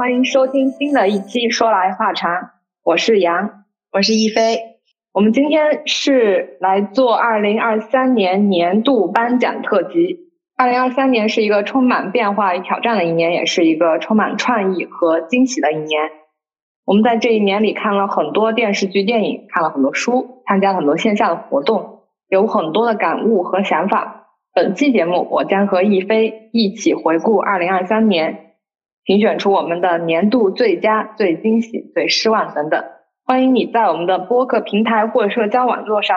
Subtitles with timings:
[0.00, 2.32] 好，欢迎收听新的一期《说来话长》，
[2.82, 4.58] 我是杨，我是一飞。
[5.12, 10.30] 我们今天是来做二零二三年年度颁奖特辑。
[10.56, 16.08] 二零二三年是一个充满变化与挑战的一年，也是一个充满创意和惊喜的一年。
[16.86, 24.28] 我们在这一年里看了很多电视剧、电影，看了很多书，参加了很多线下的活动，有很多的感悟和想法。
[24.54, 28.46] 本期节目，我将和一飞一起回顾二零二三年。
[29.04, 32.84] 评选出我们的年度最佳、最惊喜、最失望等等。
[33.24, 36.16] 欢迎你在我们的播客平台或社交网络上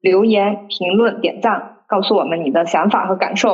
[0.00, 3.50] 留言、评论、点赞，告诉我们你的想法和感受。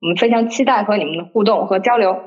[0.00, 2.18] 我们非常期待和你们的互动和交流。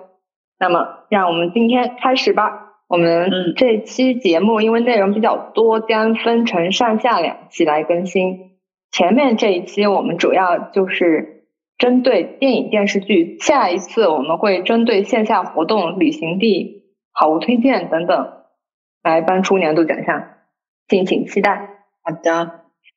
[0.60, 2.74] 那么，让我们今天开始吧。
[2.88, 8.52] 我们这期节目因为内容比较多，将分成上下两期来更新。
[8.92, 11.31] 前面这一期我们主要就是。
[11.82, 18.34] 针对电影、电视剧，下一次我们会针对线下活动、旅行地、好物推荐等等
[19.02, 20.24] 来颁出年度奖项，
[20.88, 21.70] 敬请期待。
[22.04, 22.52] 好的，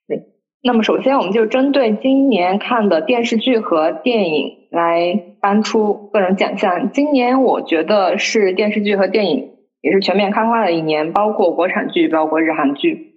[0.07, 0.25] 对。
[0.61, 6.91] 那么首先，我们就针对今年看的电视剧和电影来颁出个人奖项。
[6.91, 9.49] 今年我觉得是电视剧和电影
[9.81, 13.15] 也是全面开花的一年，包括国产剧，包括日韩剧。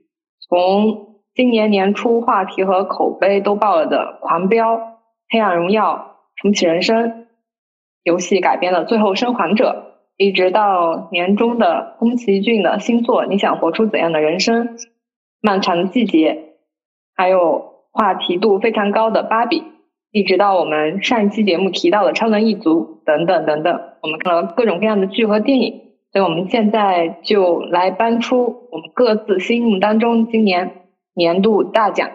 [0.48, 4.76] 从今年年初话题和口碑都爆了的《狂飙》。
[5.30, 7.26] 《黑暗荣耀》重启人生
[8.02, 14.68] 游戏改编的《最后生还者》，一直到年终的宫崎骏的新作《你想活出怎样的人生》，
[15.42, 16.32] 《漫长的季节》，
[17.14, 19.60] 还有话题度非常高的《芭比》，
[20.12, 32.10] 一直到我们上一期节目提到的《超能一族》等等等等，我们看了各种各样的剧和电影，所以我们现在就来搬出我们各自心目当中今年年度大奖。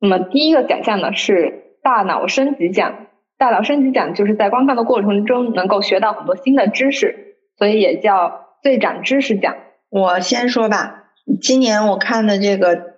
[0.00, 3.06] 那么第一个奖项呢是大脑升级奖，
[3.38, 9.56] 大脑升级奖就是在观看的过程中能够学到很多新的知识，所以也叫最长知识奖。
[9.90, 11.04] 我先说吧，
[11.40, 12.94] 今年我看的这个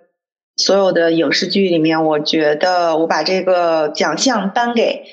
[0.55, 5.03] 所有的影视剧里面，我觉得我把这个奖项颁给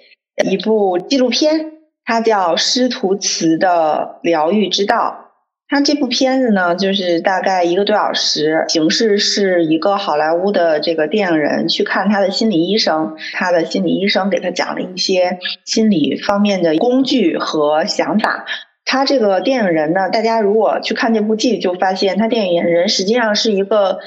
[0.48, 1.72] 一部纪录片，
[2.04, 5.26] 它叫《师徒慈的疗愈之道》。
[5.70, 18.46] 他这部片子呢，就是大概一个多小时，形式是一个好莱坞的这个电影人去看他的心理医生，他的心理医生给他讲了一些心理方面的工具和想法。
[18.84, 24.00] 他这个电影人呢，大家如果去看这部剧，就发现他电影人实际上是一个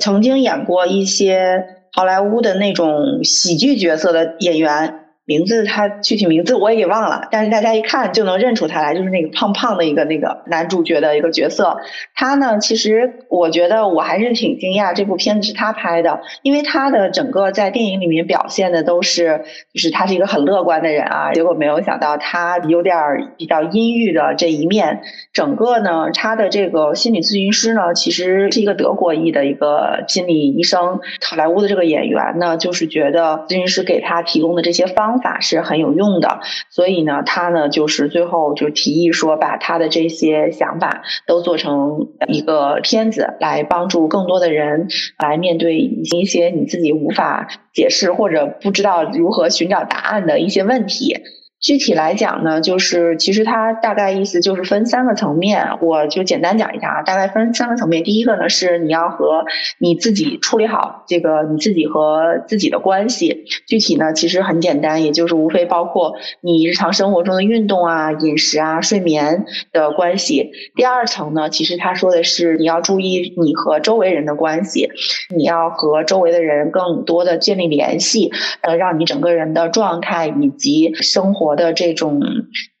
[0.00, 4.99] 曾经演过一些好莱坞的那种喜剧角色的演员。
[5.30, 11.76] 名字他具体名字我也给忘了，但是大家一看就能认出他来，就是那个胖胖的一个那个男主角的一个角色。
[12.16, 19.42] 他呢，其实我觉得我还是挺惊讶，这部片子是他拍的，因为他的整个在电影里面表现的都是，
[19.72, 21.32] 就是他是一个很乐观的人啊。
[21.32, 22.96] 结果没有想到他有点
[23.38, 25.00] 比较阴郁的这一面。
[25.32, 30.98] 整个呢，他的这个心理咨询师呢，其实是一个德国裔的一个心理医生。
[31.24, 35.19] 好莱坞的这个演员呢，就是觉得咨询师给他提供的这些方。
[35.20, 44.88] 法是很有用的，所以呢，他呢就是最后就提议说，把他的这些想法都做成一个片子，来帮助更多的人
[45.18, 51.16] 来面对一些你自己无法解释或者不知道如何寻找答案的一些问题。
[51.60, 57.02] 具体来讲呢，就是其实它大概意思就是分三个层面，我就简单讲一下啊。
[57.02, 59.44] 大概分三个层面，第一个呢是你要和
[59.78, 63.44] 你自己处理好这个你自己和自己的关系。
[63.66, 70.52] 具体呢其实很简单，也就是无非包括你日常生活中的运动啊、饮食啊、睡眠的关系。
[70.76, 74.88] 第二层呢，其实他说的是你要注意你和周围人的关系，
[75.36, 78.32] 你要和周围的人更多的建立联系，
[78.62, 81.49] 呃，让你整个人的状态以及生活。
[81.50, 82.20] 我的这种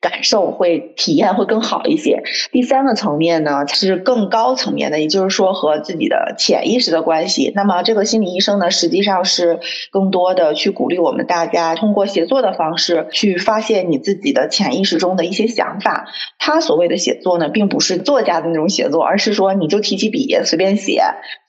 [0.00, 2.22] 感受会体验会更好一些。
[2.50, 7.52] 第三个层面呢是更高层面的，也就是说和自己的潜意识的关系。
[7.54, 9.60] 那么这个心理医生呢，实际上是
[9.90, 16.06] 更多的去鼓励我们大家通过写作的方式去发现你自己的潜意识中的一些想法。
[16.38, 21.02] 他所谓的写作呢，并不是作家的那种写作，而是说你就提起笔随便写。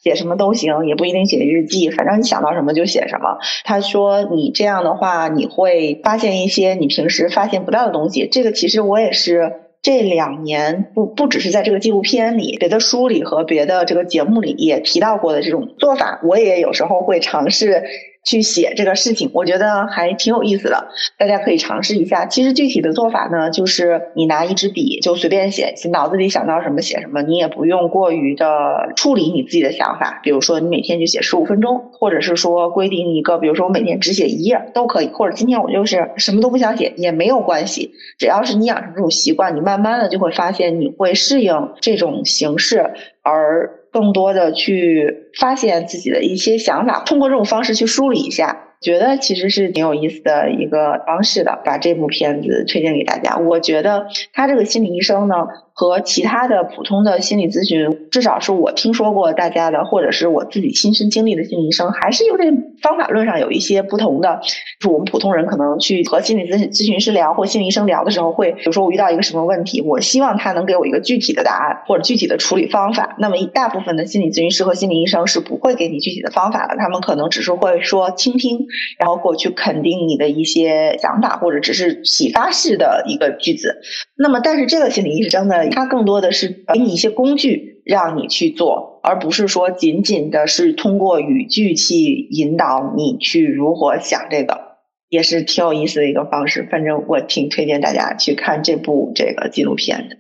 [0.04, 3.38] 写什么都行，也不一定写日记，反正你想到什么就写什么。
[3.63, 8.27] 他说你这样的话，你会发现一些你平时发现不到的东西。
[8.31, 9.54] 这这个其实我也是
[9.84, 17.84] 这两年不不只是在这个纪录片里，别的书里和别的这个节目里也提到过的这种做法，我也有时候会尝试
[18.23, 22.25] 去写这个事情，我觉得还挺有意思的，大家可以尝试一下。
[22.25, 30.19] 其实具体的做法呢，就是你拿一支笔就随便写，脑子里想到什么写什么，你也不用过于的处理你自己的想法。
[30.23, 42.91] 比如说你每天就写十五分钟，或者是说规定一个，比如说我每天只写一页都可以，或者今天我就是什么都不想写也没有关系，只要是你养成这种习惯，你慢慢的就会发现你会适应这种形式，
[43.23, 43.81] 而。
[43.92, 51.62] 更多的去发现自己的一些想法，通过这种方式去梳理一下，觉得其实是挺有意思的一个方式的。
[51.66, 55.36] 把这部片子推荐给大家，我觉得他这个心理医生呢。
[55.81, 64.39] 和其他的普通的心理咨询，至少是我听说过大家的，或者是我自己亲身经历的心理医生，还是有点方法论上有一些不同的。
[64.80, 73.16] 就是我们普通人可能去和心理咨询咨询师聊或心理医生聊的时候，会比如说我遇到一个什么问题，我希望他能给我一个具体的答案或者具体的处理方法。
[73.18, 78.68] 那么一大部分的心理咨询师和心理医生是不会给你具体的方法的，他们可能只是会说倾听，
[79.00, 83.81] 然后过去肯定你的一些想法，或者只是启发式的一个句子。
[84.16, 85.70] 那么但是这个心理医生呢？
[85.71, 94.77] 它更多的是给你一些工具，让你去做，而不是说仅仅的是通过语句去引导你去如何想这个，
[95.09, 96.68] 也是挺有意思的一个方式。
[96.69, 100.18] 反正我挺推荐大家去看这部这个纪录片的。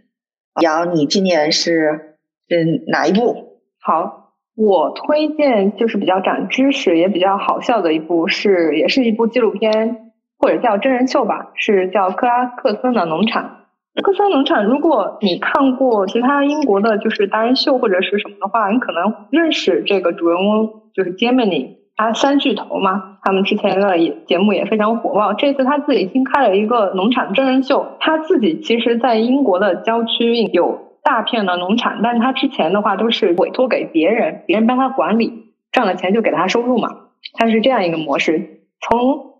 [0.61, 2.17] 杨，你今年是
[2.49, 3.61] 是哪一部？
[3.79, 13.57] 好，我推荐就是比较长知识也比较好笑的一部，是也是一部纪录片或者叫真人秀吧，是叫《克拉克森的农场》。
[13.99, 23.17] 科森农场，如果你看过其他英国的，就是达人秀或者是什么的话，你可能认识这个主人翁，就是 Gemini，他三巨头嘛。
[23.21, 25.33] 他们之前的节目也非常火爆。
[25.33, 36.87] 这次他自己新开了一个农场真人秀，他自己其实在英国的郊区有大片的农场，但他之前的话都是委托给别人，别人帮他管理，赚了钱就给他收入嘛。
[37.33, 38.61] 他是这样一个模式。
[38.79, 39.33] 从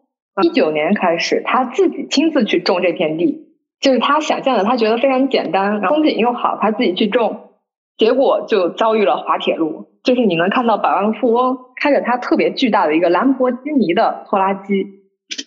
[0.43, 3.47] 一九年开始，他自己亲自去种这片地。
[3.81, 7.49] 就是他想象的，他觉得非常简单，风景又好，他自己去种，
[7.97, 9.87] 结果就遭遇了滑铁卢。
[10.03, 14.85] 就是你能看到百万富翁开着他特别巨大的一个兰博基尼的拖拉机，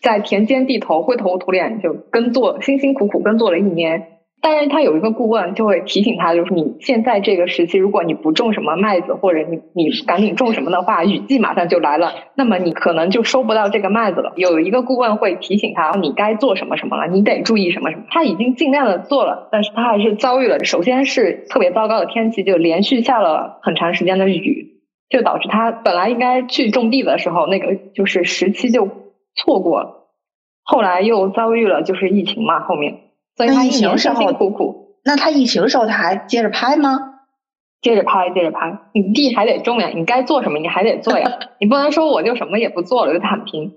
[0.02, 4.13] 在田间地头灰头土脸就耕作，辛辛苦苦耕作了一年。
[4.46, 14.34] 但是他有一个顾问就会提醒他，就是你现在这个时期，如果你不种什么麦子，或者你你赶紧种什么的话，雨季马上就来了，那么你可能就收不到这个麦子了。
[14.36, 18.02] 有一个顾问会提醒他，你该做什么什么了，你得注意什么什么。
[18.10, 28.90] 他已经尽量的做了，但是他还是遭遇了，首先是特别糟糕的天气，就连续下了很长时间的雨，就导致他本来应该去种地的时候，那个就是时期就
[29.34, 30.10] 错过了。
[30.64, 33.03] 后来又遭遇了就是疫情嘛，后面。
[33.36, 37.10] 所以他疫情时候苦苦，那他疫情的时候他还接着拍吗？
[37.82, 38.78] 接着拍，接着拍。
[38.94, 43.72] 你地还得种呀，你该做什么你还得做呀， 你不能说我就什么也不做了就躺平。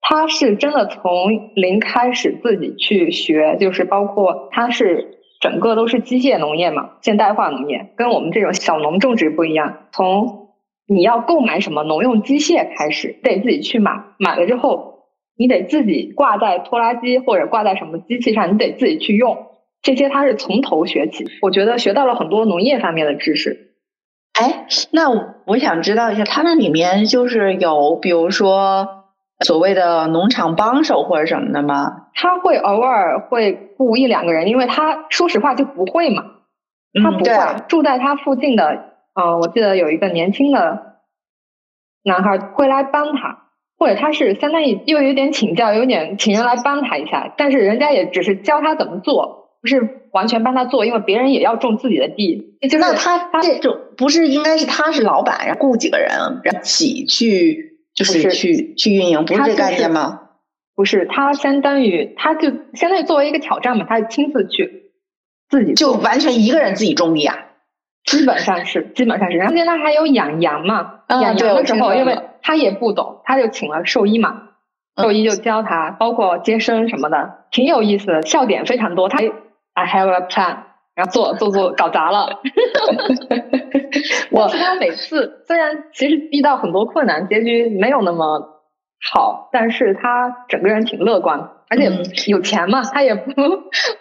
[0.00, 9.86] 他是真的从零开始自己去学，就是包括他是整个都是机械农业嘛，现代化农业，跟我们这种小农种植不一样。
[9.92, 10.48] 从
[10.86, 14.93] 你要购买什么农用机械开始，得自己去买，买了之后。
[15.36, 19.48] 你得自己挂在拖拉机或者挂在什么机器上，你得自己去用。
[19.82, 23.74] 这些他是从头学起，我觉得学到了很多农业方面的知识。
[24.32, 25.10] 哎，那
[25.46, 29.04] 我想知道一下，他们里面就是有，比如说
[29.44, 32.08] 所谓的农场帮手或者什么的吗？
[32.14, 36.24] 他会偶尔会雇一两个人，因为他说实话就不会嘛，
[37.02, 37.30] 他不会。
[37.68, 41.00] 住在他附近的，呃，我记得有一个年轻的
[42.04, 43.43] 男孩会来帮他。
[43.78, 52.56] 或者他是相当于又有点请教，有点请人来帮他一下，但是人家也只是教他怎么做，不是完全帮他做，因为别人也要种自己的地。
[52.78, 56.10] 那他他这种不是应该是他是老板，然后雇几个人
[56.44, 60.20] 一起去，就是去去运营，不是这概念吗？
[60.76, 64.90] 不是，他相当于他就相当于作为一个挑战嘛，他亲自去
[65.48, 67.36] 自己就完全一个人自己种地啊。
[68.04, 69.38] 基本上是，基本上是。
[69.38, 71.00] 然后现在还有养羊嘛？
[71.08, 74.42] 养羊的时候，因为他也不懂，他就请了兽医嘛，
[74.96, 79.08] 兽医就教他，包括接生什么的，挺有意思的，笑点非常多。
[79.08, 79.18] 他
[79.72, 80.56] I have a plan，
[80.94, 82.40] 然后做做做搞砸了。
[84.30, 88.62] 我是他每次虽然其实遇到很多困难，结局没有那么
[89.12, 91.50] 好，但是他整个人挺乐观。
[91.68, 91.90] 而且
[92.26, 93.32] 有钱嘛，他也不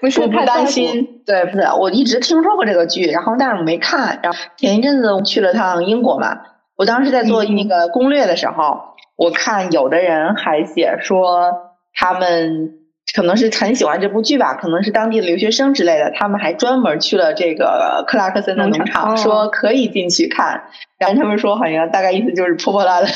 [0.02, 1.22] 不是太担心。
[1.26, 4.20] 对，不是，我一直听说过这个剧，然后但是我没看。
[4.22, 6.42] 然后前一阵子去了趟英国嘛，
[6.76, 8.80] 我当时在做那个攻略的时候，
[9.16, 11.52] 我看有的人还写说
[11.94, 12.72] 他们
[13.16, 20.64] 可能是很喜欢这部剧吧，可能是当地的留学生之类的，他们还专门去了这个克拉克森的农场，说可以进去看。
[20.98, 23.12] 然后他们说好像大概意思就是破破烂烂。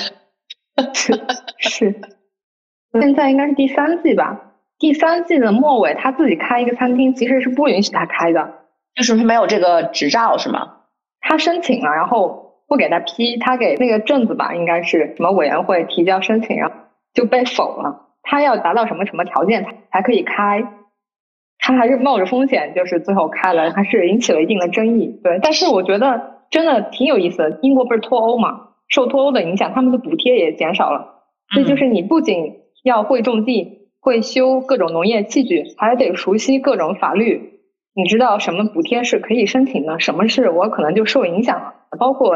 [0.94, 1.20] 是
[1.58, 1.96] 是，
[3.02, 4.42] 现在应该是第三季吧？
[4.80, 8.54] 第三季的末尾，他自己开一个餐厅，其实是不允许他开的，
[8.96, 10.74] 就是他没有这个执照，是吗？
[11.20, 16.76] 他申请了，然后不给他批，他给那个镇子吧，应该是什么委员会提交申请，然后
[17.14, 18.08] 就被否了。
[18.22, 20.64] 他要达到什么什么条件才才可以开？
[21.60, 25.20] 他还是冒着风险，就是最后开了，还是引起了一定的争议。
[25.24, 27.60] 对，但是我觉得真的挺有意思的。
[27.62, 31.24] 英国不是脱欧嘛，受脱欧的影响，他们的补贴也减少了。
[31.50, 37.60] 所以就是你不仅要会种地，会修各种农业器具，还得熟悉各种法律。
[37.94, 41.74] 你知道什么补贴是可以申请的，什么是我可能就受影响了。
[41.98, 42.36] 包括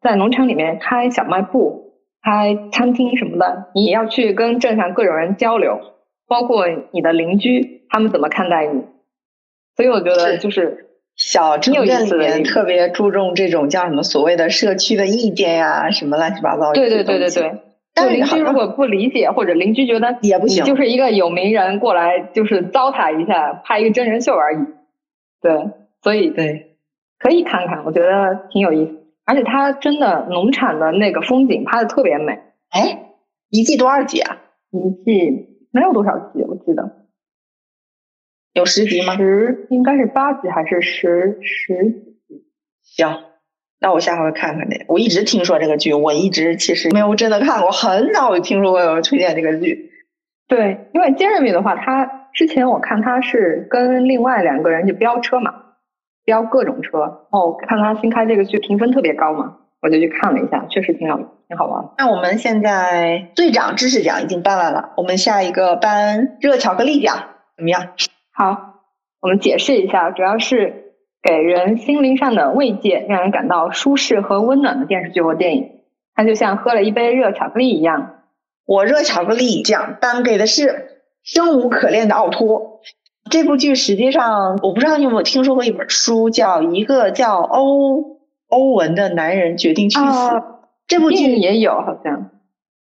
[0.00, 1.92] 在农场里面开小卖部、
[2.22, 5.78] 开餐厅什么的，你也要去跟镇上各种人交流，
[6.26, 8.84] 包括你的邻居他们怎么看待你。
[9.76, 16.72] 所以我觉得就是小城镇里面特别注重这种叫什么所谓的社区的意见呀，什么乱七八糟。
[16.72, 17.52] 对对对对对。
[17.94, 24.58] 但邻居如果不理解，或者邻居觉得也不行，就是一个有名人过来就是糟蹋一下，拍一个真人秀而已。
[25.40, 25.70] 对，
[26.02, 26.76] 所以对，
[27.18, 28.98] 可以看看，我觉得挺有意思。
[29.24, 32.40] 而且它真的农场的那个风景拍的特别美。
[32.70, 33.12] 哎，
[33.50, 34.38] 一季多少集啊？
[34.70, 37.06] 一季没有多少集，我记得
[38.54, 39.16] 有十集吗？
[39.16, 41.90] 十应该是八集还是十十
[42.26, 42.46] 集？
[42.82, 43.31] 行。
[43.82, 49.90] 那我下回看看那，我一直听说这个剧，我一直其实没有真的看过，很早就听说过有人推荐这个剧。
[50.46, 55.52] 对，因为《Jeremy》的话，他之前我看他是跟另外两个人就飙车嘛，
[56.24, 61.84] 飙各种车，然后看他新开这个剧评分特别高嘛，我就去看了一下，确实挺好，挺好玩。
[61.98, 67.16] 那我们现在队长知识奖已经颁完了，我们下一个颁热巧克力奖
[67.56, 67.88] 怎么样？
[68.32, 68.80] 好，
[69.20, 70.81] 我们解释一下，主要是。
[71.22, 75.70] 给人心灵上的慰藉，让人感到舒适和温暖的电视剧或电影，
[76.14, 78.16] 它就像喝了一杯热巧克力一样。
[78.66, 80.62] 我热巧克力奖颁给的是
[81.22, 82.60] 《生无可恋的奥托》
[83.30, 83.76] 这部剧。
[83.76, 90.04] 实际上，我不知道你有没有听说过一本书，叫《一个叫欧欧文的男人决定去死》。
[90.88, 92.30] 这部剧也有，好像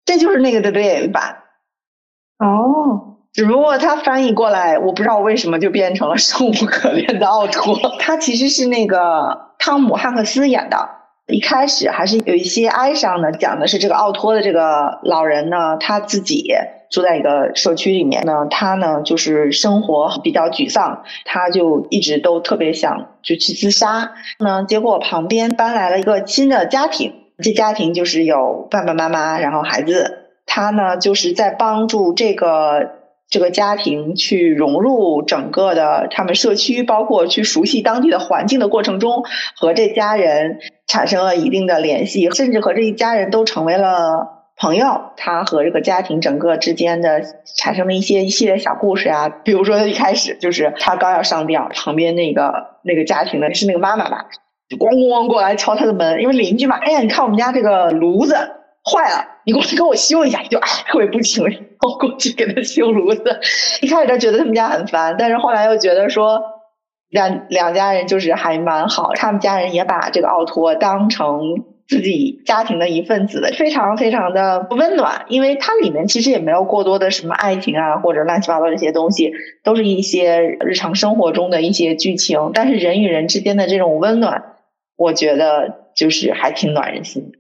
[0.06, 1.38] 这就是那个的电影版。
[2.40, 3.13] 哦。
[3.34, 7.76] 只不过他翻译过来，我不知道为什么就变成了生无可恋的奥托。
[8.00, 10.78] 他其实是那个汤姆汉克斯演的，
[11.26, 16.54] 一开始还是有一些哀伤的，讲的是这个奥托的这个老人呢，他自己
[16.92, 24.12] 住在一个社区里面呢，他呢就是生活比较沮丧，他就一直都特别想就去自杀。
[24.38, 27.12] 那结果旁边搬来了一个新的家庭，
[27.42, 33.02] 这家庭就是有爸爸妈妈，然后孩子，他呢就是在帮助这个。
[33.34, 39.24] 这个家庭去融入整个的他们社区，包括去熟悉当地的环境的过程中，
[39.58, 44.86] 和这家人产生了一定的联系，甚至和这一家人都成为了朋友。
[45.18, 47.24] 他和这个家庭整个之间的
[47.58, 54.28] 产生了一些一系列小故事啊，比如说一开始就是他刚要上吊，旁边那个那个家庭的是那个妈妈吧，
[54.70, 58.36] 就咣咣咣过来敲他的门，因为邻居嘛，哎呀，你看我们家这个炉子。
[58.84, 63.40] 坏了，你过去给我修一下，就哎特别不情愿，我过去给他修炉子。
[63.82, 66.42] 一开始他觉得他们家很烦，但是后来又觉得说
[67.10, 75.26] 两两家人就是还蛮好，他们家人也把这个奥托当成自己家庭的一份子，非常非常的温暖。
[75.30, 79.32] 因为它里面其实也没有过多的什么爱情啊或者乱七八糟这些东西，
[79.64, 82.52] 都是一些日常生活中的一些剧情。
[82.54, 84.44] 但是人与人之间的这种温暖，
[84.98, 87.38] 我觉得就是还挺暖人心的。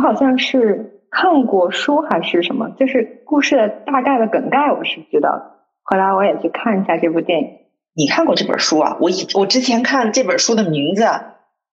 [0.00, 5.56] 我好像是看过书还是什么，就是故事的大概的梗概我是知道的。
[5.82, 7.48] 后来我也去看一下这部电影。
[7.94, 8.96] 你看过这本书啊？
[8.98, 11.04] 我以我之前看这本书的名字，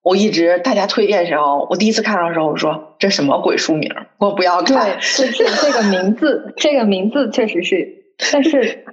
[0.02, 3.90] 我一直大家推荐的时候，我第一次看到的时候，我说这什么鬼书名？
[4.18, 4.84] 我不要看。
[4.84, 8.84] 对，是这个名字，这个名字确实是，但是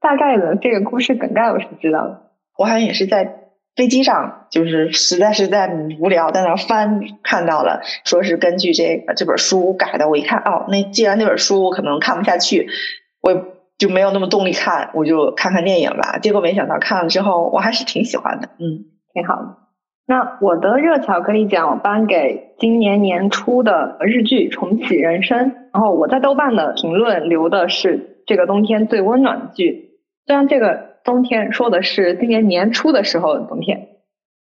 [0.00, 2.30] 大概的这个故事梗概我是知道的。
[2.56, 3.41] 我好像也是在。
[3.74, 5.66] 飞机上就是实在是在
[5.98, 10.10] 无聊，在那翻看到了，说是根据这个这本书改的。
[10.10, 12.68] 我一看，哦，那既然那本书我可能看不下去，
[13.22, 13.46] 我
[13.78, 16.18] 就没有那么动力看，我就看看电影吧。
[16.18, 19.56] 结果没想到看了之后，我还是挺喜欢的，嗯，挺好的。
[20.06, 29.92] 那我的热巧克力奖颁给今年年初的日剧《重启人生》，然后我在豆瓣的评论留的是这个冬天最温暖的剧，
[30.26, 30.91] 虽然这个。
[31.04, 33.88] 冬天说的是今年年初的时候的冬天，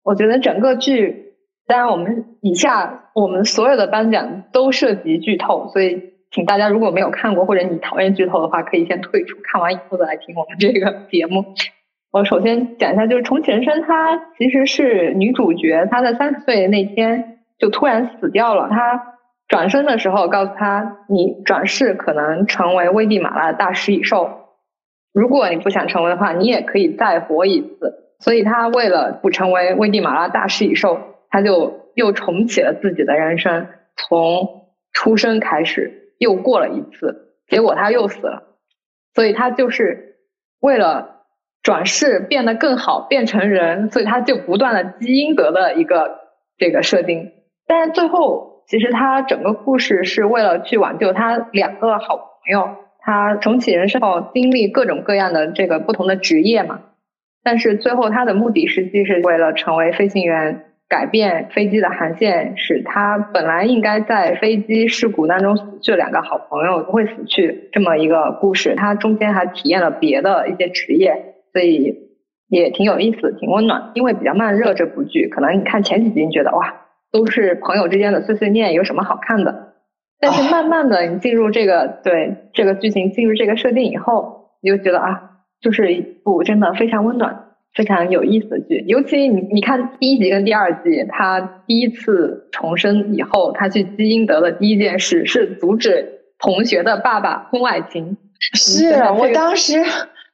[0.04, 1.34] 我觉得整个剧，
[1.68, 11.46] 当然我们以下我们所有的颁奖都涉及剧透，所以请大家如果没有看过或者你讨厌剧透的话，可以先退出，看完以后再来听我们这个节目。
[12.12, 19.14] 我首先讲一下，就是重启人生，它其实是女主角她在三十岁那天就突然死掉了，她
[19.48, 24.43] 转身的时候告诉他，你转世可能成为危地马拉的大食蚁兽，
[25.14, 28.00] 如果你不想成为的话，你也可以再活一次。
[28.20, 30.98] 所以他为了不成为危地马拉大食蚁兽，
[31.30, 38.44] 他就又重启了自己的人生，从出生开始又过了一次，结果他又死了。
[39.14, 40.16] 所以他就是
[40.60, 41.26] 为了
[41.62, 46.20] 转世变得更好，变成人，所以他就不断的积阴德的一个
[46.58, 47.32] 这个设定。
[47.68, 52.70] 但是最后，其实他整个故事是为了去挽救他两个好朋友，
[53.06, 56.80] 他重启人生后经历各种各样的这个不同的职业嘛。
[57.44, 67.68] 但是最后，他的目的实际是为了成为飞行员，改变飞机的航线，使他本来应该在飞机事故当中死去的两个好朋友不会死去。
[67.74, 72.10] 这么一个故事，他中间还体验了别的一些职业，所以
[72.48, 73.92] 也挺有意思，挺温暖。
[73.96, 76.74] 因为比较慢热，这部剧可能你看前几集，觉得哇，
[77.12, 79.73] 都是朋友之间的碎碎念，有什么好看的？
[80.20, 85.30] 但是慢慢的，你进入这个对这个剧情进入这个设定以后，你就觉得啊。
[85.62, 98.18] 就是一部真的非常温暖、非常有意思的剧，尤其你你看第一集跟第二集，他第一次重生以后，他去基因德的第一件事是阻止同学的爸爸婚外情。
[98.42, 99.82] 是我当时，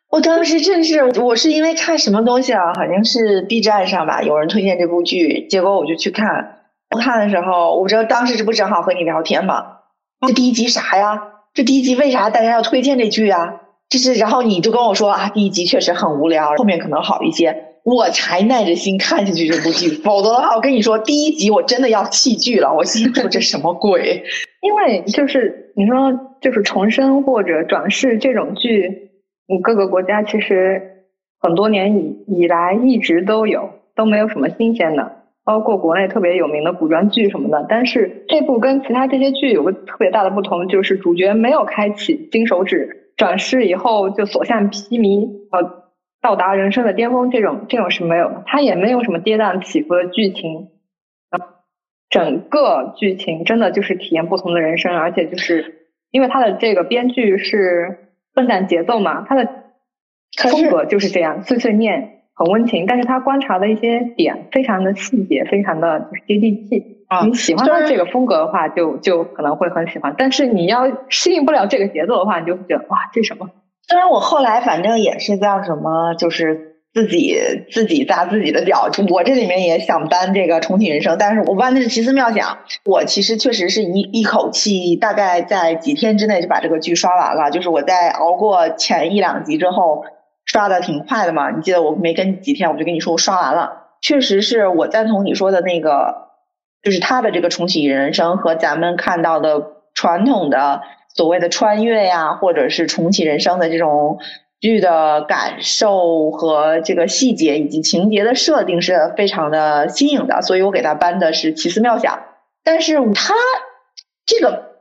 [0.09, 2.73] 我当时真是我是因为看什么东西啊？
[2.73, 6.58] 好像是 B 站上吧，有人推荐这部剧，结果我就去看。
[6.91, 9.77] 我看的时候，我知道当时这不正好和你聊天吗？
[10.25, 11.21] 这第一集啥呀？
[11.53, 13.61] 这第一集为啥大家要推荐这剧啊？
[13.89, 19.89] 就是，然后你就跟我说啊，第一集确实很无聊，后面可能好一些，我才耐着心看下去这部剧。
[20.03, 22.73] 否则的话，我跟你说，第一集我真的要弃剧了。
[22.73, 24.23] 我心说这什么鬼？
[24.61, 29.11] 因为就是你说，就是重生或者转世这种剧，
[29.47, 31.05] 你，各个国家其实
[31.39, 35.18] 很多年以以来一直都有，都没有什么新鲜的。
[35.49, 43.09] 包括国内特别有名的古装剧什么的，但是这部跟其他这些剧有个特别大的不同，就是主角没有开启金手指。
[43.17, 45.89] 转世以后就所向披靡，呃，
[46.21, 48.43] 到达人生的巅峰，这种这种是没有的。
[48.45, 50.67] 它也没有什么跌宕起伏的剧情，
[52.11, 59.49] 整个剧情真的就是体验不同的人生，而且就是因为他的这个编剧是笨蛋节奏嘛，他的
[60.37, 66.95] 风格就是这样，碎碎念，很温情，但是他观察的一些点非常的细节，非常的就是接地气。
[67.25, 70.15] 你喜欢他这个风格的话，就就可能会很喜欢。
[70.17, 73.49] 但是你要适应不了这个节奏的话，你就会觉得哇，这什么？
[73.89, 77.35] 虽然我后来反正也是叫什么，就是自己
[77.71, 78.89] 自己砸自己的脚。
[79.09, 82.59] 我这里面也想搬这个重启人生，但是我搬的是奇思妙想。
[82.85, 87.51] 我其实确实是一一口气，大概在几天之内就把这个剧刷完了。
[87.51, 90.05] 就是我在熬过前一两集之后，
[90.51, 91.51] 刷的挺快的嘛。
[91.51, 93.87] 你记得我没跟几天，我就跟你说我刷完了。
[94.01, 96.27] 确实是我赞同你说的那个。
[96.81, 99.61] 就是他的这个重启人生和咱们看到的
[99.93, 100.81] 传统的
[101.13, 104.19] 所谓的穿越呀，或者是重启人生的这种
[104.61, 112.17] 剧的感受和这个细节以及情节的设定是非常的新颖的，所以我给他颁的是奇思妙想。
[112.63, 113.33] 但是他
[114.25, 114.79] 这个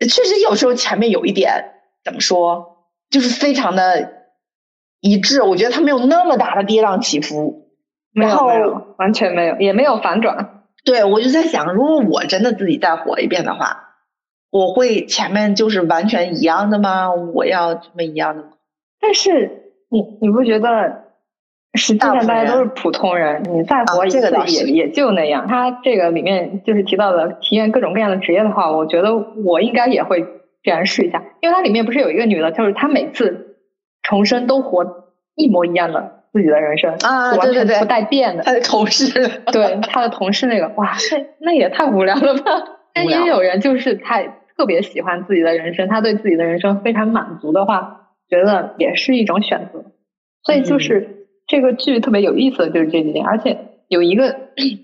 [0.00, 1.70] 确实有时候前面有一点
[2.04, 4.21] 怎么说，就是非常的
[5.02, 5.42] 一致。
[5.42, 7.68] 我觉得他没有那么大的跌宕起伏，
[8.14, 10.62] 没有没有完全没有，也没有反转。
[10.84, 13.90] 对，我就在想，如果我真的自己再活一遍的话，
[14.50, 17.10] 我会前面就是完全一样的吗？
[17.12, 18.48] 我要这么一样的吗？
[19.00, 21.04] 但是你你不觉得，
[21.74, 25.46] 实际上大家都是普通人，你再活一次也也就那样。
[25.46, 30.24] 他这个里面就是提到的体验各种各样的职业的话，我觉得我应该也会
[30.62, 33.51] 这样试一下，因为它里面不是有一个女的，就是她每次
[34.02, 36.18] 重生都活一模一样的。
[36.32, 38.42] 自己的人生啊，完全不带变的。
[38.42, 39.12] 他的同事，
[39.52, 42.50] 对他的同事那个，哇，那那也太无聊了吧！
[42.94, 44.22] 但也有人就是他
[44.56, 49.84] 特别喜欢自己的人生，他对自己的人生非常满足的话，觉得也是一种选择。
[50.42, 54.34] 所以就是这个剧特别有意思的就是这几点，而且有一个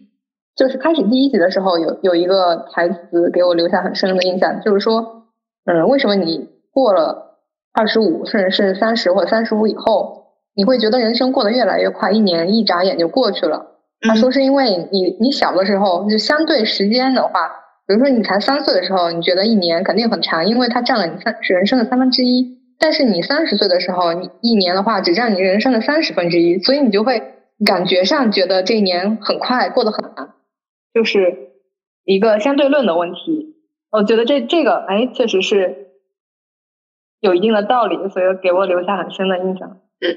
[0.55, 5.25] 就是开始第一集的时候有有一个台词给我留下很深的印象，就是说，
[5.65, 7.28] 嗯，为什么你过了
[7.73, 10.27] 二十五，甚至是三十或三十五以后？
[10.55, 13.77] 你会觉得人生过得越来越快，一年一眨眼就过去了。
[14.01, 17.49] 他说是因为你你小的时候就相对时间的话，
[17.87, 22.59] 比如说你才三岁的时候，你觉得一年肯定很长，因为它占了你三人生的三分之一。
[22.81, 27.23] 但是你三十岁的时候，你一年的话只占你人生的三十分之一，所以你就会
[27.67, 30.31] 感觉上觉得这一年很快，过得很难，
[30.95, 31.37] 就是
[32.05, 33.57] 一个相对论的问题。
[33.91, 35.88] 我觉得这这个哎，确实是
[37.21, 39.81] 有一定的道理，所以给我留下很深的印象。
[40.01, 40.17] 嗯，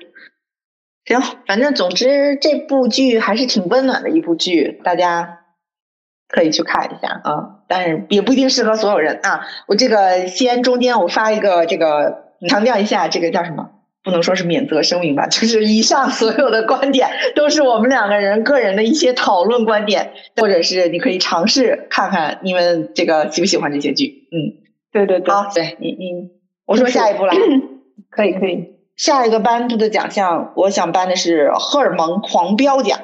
[1.05, 5.39] 行，反正总之这部剧还是挺温暖的一部剧，大家
[6.27, 9.45] 可以去看一下啊，但是也不一定适合所有人啊。
[9.67, 13.71] 我这个先中间我发一个这个强调一下，这个叫什么？
[14.03, 24.27] 不能说是免责声明吧，就是以上所有的观点都是我们两个人个人的一些讨论观点，或者是你可以尝试看看你们这个喜不喜欢这些剧。
[24.31, 24.57] 嗯，
[24.91, 26.31] 对对对，好，对你你，
[26.71, 27.33] 我说下一步了，
[28.09, 32.97] 可以可以，下一个颁布的奖项，我想颁的是荷尔蒙狂飙奖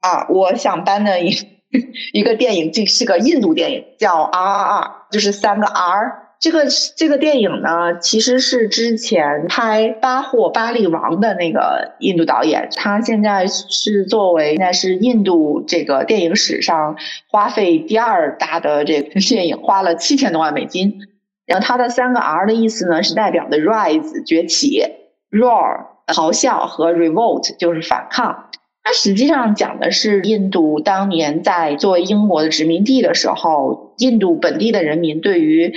[0.00, 1.32] 啊，我想颁的一
[2.12, 6.22] 一个电影，这是个印度电影，叫 R R R，就是三个 R。
[6.40, 16.96] 这个这个电影呢，其实是之前拍《巴霍巴利王》的那个印度导演，他现在是作为现在是印度这个电影史上
[17.28, 20.98] 花费第二大的这个电影，花了七千多万美金。
[21.46, 24.82] 然后它的三个 R 的意思呢，是代表的 Rise 崛起
[25.30, 28.50] ，Roar 咆哮和 Revolt 就是反抗。
[28.82, 35.72] 它实际上讲的是印度当年在作为英国的殖民地的时候，印度本地的人民对于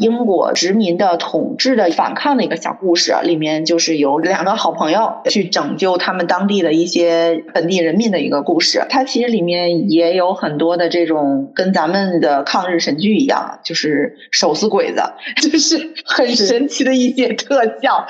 [0.00, 8.86] 英国殖民的统治的反抗的一个小故事，里面就是有两个好朋友去拯救他们当地的一些本地人民的一个故事。
[8.88, 15.02] 它其实里面也有很多的这种跟咱们的抗日神剧一样，就是手撕鬼子，
[15.42, 18.06] 就是很神奇的一些特效。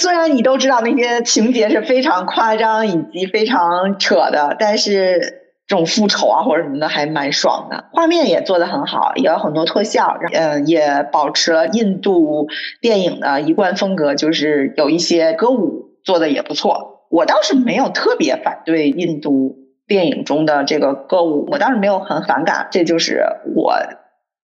[0.00, 5.37] 虽然你都知道那些情节是非常夸张以及非常扯的，但是。
[5.68, 12.48] 这种复仇啊或者什么的还蛮爽的，画面也做得很好，也有很多特效，嗯，也保持了印度
[12.80, 17.04] 电影的一贯风格，就是有一些歌舞做的也不错。
[17.10, 22.68] 我倒是没有特别反对印度电影中的这个歌舞，我倒是没有很反感。
[22.70, 23.22] 这就是
[23.54, 23.74] 我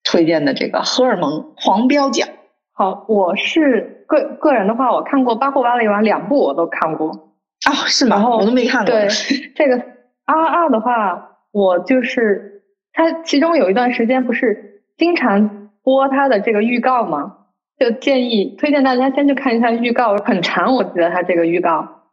[0.04, 2.28] 推荐的这个荷尔蒙狂飙奖。
[2.74, 7.10] 好，我是个个人的话，我看过《巴霍巴利王》两部，我都看过。
[7.10, 8.28] 哦，是吗？
[8.28, 8.92] 我都没看过。
[8.92, 9.08] 对，
[9.56, 9.93] 这个。
[10.26, 17.38] R 二的话，我就是它其中有一段时间不是经常播它的这个预告吗？
[17.80, 22.04] 就建议推荐大家先去看一下预告，很长，我记得它这个预告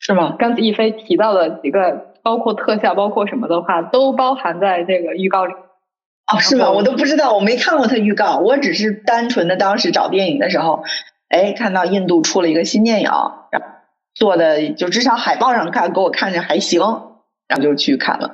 [0.00, 0.34] 是吗？
[0.38, 5.52] 刚才一飞提到的几个，包括特效，包括什么的话，都包含在这个预告里。
[5.52, 6.72] 哦，是吗？
[6.72, 10.82] 我都不知道，我没看过它预告，我只是单纯的当时找电影的时候，
[11.28, 13.10] 哎，看到印度出了一个新电影，
[14.14, 16.80] 做的就至少海报上看，给我看着还行。
[17.48, 18.32] 然后就去看了，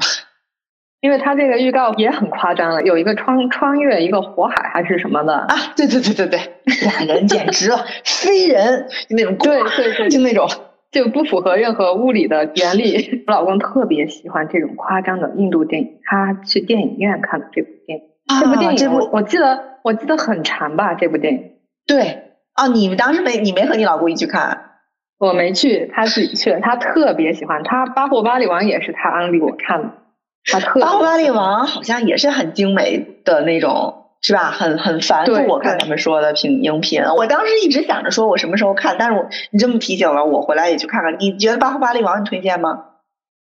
[1.00, 5.56] 因为他这个预告也很夸张了，有一个穿穿越一个火海还是什么的啊！
[5.76, 6.40] 对对对对对，
[6.82, 10.48] 俩人简直了， 飞人那种，对对对，就那种
[10.90, 13.24] 就不符合任何物理的原理。
[13.26, 18.04] 我 老公特别喜欢这种夸张的印度电影，他去电影院看的这部电影。
[18.40, 20.94] 这部电影，这部我记得我记得很长吧？
[20.94, 21.50] 这部电影。
[21.86, 22.22] 对，
[22.52, 24.71] 啊，你们当时没你没和你老公一起看。
[25.22, 26.58] 我没去，他自己去了。
[26.58, 29.90] 他特别喜欢，他《巴霍巴利王》也是他安利我看的。
[30.44, 34.50] 他特巴霍巴利王好像也是很精美的那种，是吧？
[34.50, 35.32] 很很繁复。
[35.46, 41.16] 我看他们说的评影评，我当时一直想着说我什么时候看，但是我你这么提醒了，我回来也去看看。
[41.20, 42.86] 你觉得《巴霍巴利王》你推荐吗？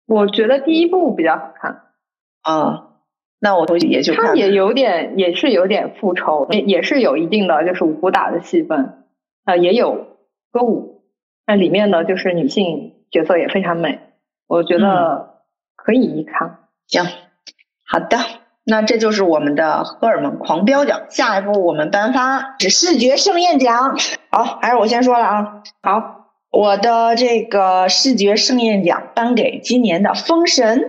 [0.07, 1.83] 我觉得第一部比较好看。
[2.41, 2.85] 啊，
[3.39, 4.29] 那我回去也去看。
[4.29, 9.03] 他也有点，也是有点复仇，也也是有一定的就是武打的戏份，
[9.45, 10.07] 呃，也有
[10.51, 10.96] 歌舞。
[11.49, 13.99] 那里面呢，就是女性角色也非常美，
[14.47, 15.43] 我觉得
[15.77, 16.59] 可以一看。
[16.87, 17.05] 行，
[17.85, 18.17] 好的，
[18.65, 21.03] 那这就是我们的荷尔蒙狂飙奖。
[21.09, 23.97] 下一步我们颁发是视觉盛宴奖。
[24.29, 25.63] 好，还是我先说了啊。
[25.81, 30.79] 好，我的这个视觉盛宴奖颁给今年的《封神》。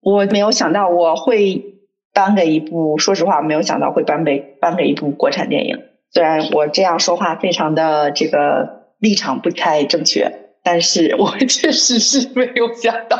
[0.00, 1.76] 我没有想到我会
[2.14, 5.82] 颁给一部，说实话，没有想到会颁给颁给一部国产电影。
[6.10, 8.80] 虽然我这样说话非常的这个。
[9.02, 13.16] 立场不太正确，但是我 确实是没有想到。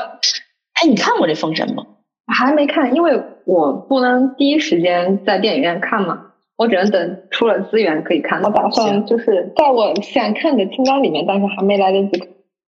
[0.75, 1.85] 哎，你看过这《封神》吗？
[2.29, 8.41] 我还没看，因为我不能第一时间在电影院看嘛，我只能等出了资源可以看。
[8.43, 12.29] 我打算就是在我想看的清单里面，但是还没来得及。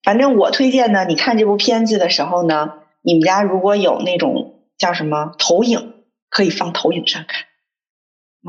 [0.04, 5.94] 反正我推荐呢，你看这部片子的时候呢，你们家如果有那种叫什么投影，
[6.30, 7.44] 可以放投影上看。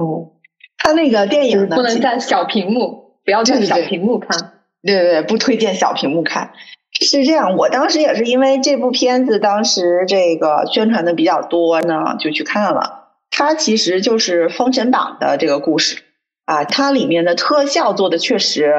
[0.05, 0.33] 哦，
[0.77, 3.08] 他那个电影呢，不能在小屏幕。
[3.29, 6.53] 不要在小屏幕看，对对对，不推荐小屏幕看。
[6.99, 13.11] 是这样，我当时也是因为这部片子当时这个宣传的比较多呢，就去看了。
[13.31, 16.05] 它其实就是《封神榜》的这个故事
[16.47, 18.73] 啊，它里面的特效做的确实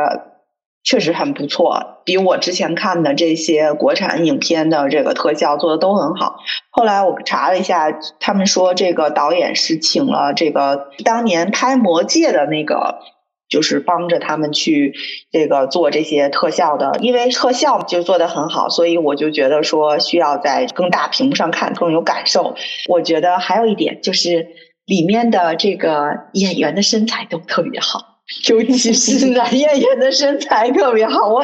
[0.84, 6.40] 确实很不错，比我之前看的这些国产影片的这个特效做的都很好。
[6.72, 12.98] 后来我查了一下，他们说这个导演是请了这个当年拍《魔戒》的那个。
[13.50, 14.94] 就是帮着他们去
[15.32, 22.56] 这个做这些特效的，因为特效就做得很好，所以我就觉得说需要在更大屏幕上看更有感受。
[22.88, 24.48] 我觉得还有一点就是
[24.86, 28.00] 里面的这个演员的身材都特别好，
[28.50, 31.28] 尤其是 男演员的身材特别好。
[31.28, 31.44] 我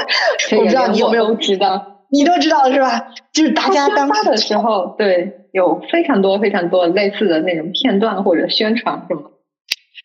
[0.55, 3.07] 我不知道你有没有知道，你都知道是吧？
[3.33, 9.31] 就是大家当时的时候，对，有非常多非常多类似的那种片段或者宣传什么。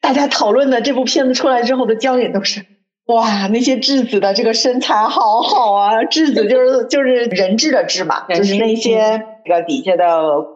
[0.00, 2.64] 大家讨论的这部片子出来之后的焦点都是，
[3.06, 6.04] 哇，那些质子的这个身材好好啊！
[6.04, 10.04] 质子就是就是人质的质嘛，就是那些这个底下的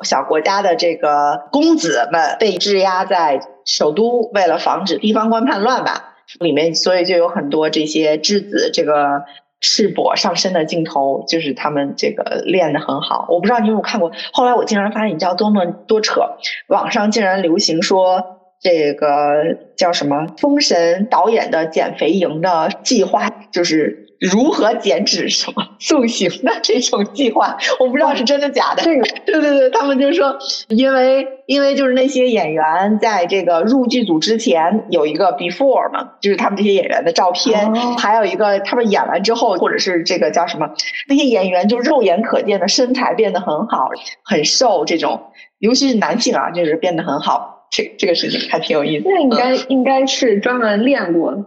[0.03, 9.25] 小国家的这个公子们被质押在首都，为了防止地方官叛乱吧，里面所以就有很多这些质子这个
[9.61, 13.27] 赤膊上身的镜头，就是他们这个练的很好。
[13.29, 16.23] 我不知道你有没有看过，后来我竟然发现，你知道多么多扯，
[16.69, 18.41] 网上竟然流行说。
[18.65, 19.45] 这个
[19.77, 20.27] 叫什么？
[20.39, 28.81] 封神导演的减肥营的计划，就是如何减脂什么塑形的这种计划，我不知道是真的假的。
[28.83, 40.71] 这个，对对对，他们就说，因为因为就是那些演员在这个入剧组之前有一个 before 嘛，就是他们这些演员的照片，还有一个他们演完之后，或者是这个叫什么，
[41.07, 43.91] 那些演员就肉眼可见的身材变得很好，
[44.25, 45.21] 很瘦，这种
[45.59, 47.54] 尤其是男性啊，就是变得很好。
[47.75, 49.09] 这这个事情还挺有意思。
[49.09, 51.45] 那应该应该是专门练过，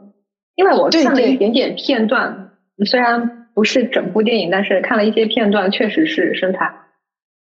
[0.55, 2.51] 因为我看了一点点片段，
[2.85, 6.73] 虽然不是整部电影，但是看了一些片段，确实是身材。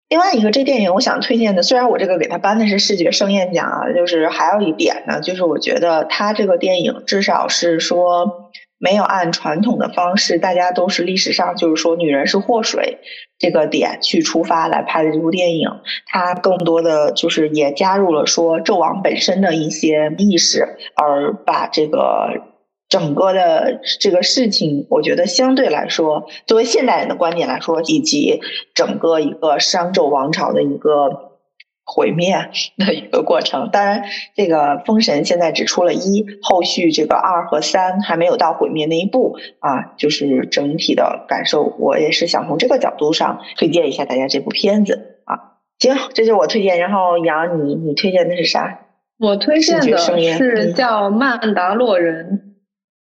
[0.09, 8.50] 另外一个，这电影我想推荐的，虽然我这个给他颁的是视觉盛宴奖啊，就是还有一点呢，就是我觉得他这个电影至少是说。
[8.81, 12.97] 没有按传统的方式，大家都是历史上就是说女人是祸水
[13.37, 15.69] 这个点去出发来拍的这部电影，
[16.07, 22.41] 它更多的就是也加入了说纣王本身的一些意识，而把这个
[22.89, 28.39] 整个的这个事情，我觉得相对来说，作为现代人的观点来说，以及
[28.73, 31.30] 整个一个商纣王朝的一个。
[31.85, 32.35] 毁灭
[32.77, 34.03] 的一个过程，当然，
[34.35, 39.93] 这个《封神》现在只出了一，后续这个二和三还没有到毁灭那一步啊。
[39.97, 45.57] 就是整体的感受，我也是想从这个角度上推荐一下大家这部片子啊。
[45.79, 46.79] 行，这就是我推荐。
[46.79, 48.79] 然后杨，你你推荐的是啥？
[49.19, 52.25] 我推荐的是叫《曼达洛人》，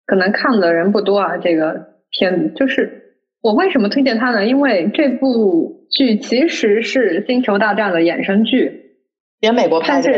[0.06, 1.38] 可能看的人不多啊。
[1.38, 2.99] 这个片子就是
[3.42, 4.46] 我为什么推荐它呢？
[4.46, 5.78] 因为这部。
[5.92, 8.92] 剧其实是《星球大战》的衍生剧，
[9.40, 10.12] 连美国拍的。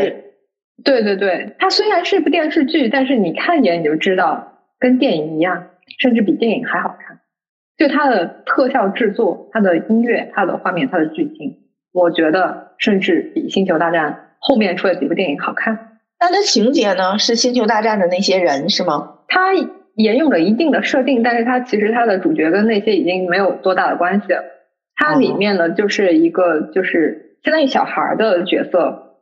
[0.84, 7.20] 对对对，它虽然是一部电视剧，但是你看一眼你就知道，跟电影一样，甚至比电影还好看。
[7.78, 11.56] 就它的特效制作、它的音乐、它的画面、它的剧情，
[11.90, 15.98] 我觉得甚至比《星球大战》后面出的几部电影好看。
[16.20, 17.18] 那它情节呢？
[17.18, 19.20] 是《星球大战》的那些人是吗？
[19.26, 19.54] 它
[19.94, 24.44] 沿用了一定的设定，但是它其实它的主角跟那些已经没有多大的关系了。
[24.94, 29.16] 它里面呢，就是一个就是相当于小孩的角色，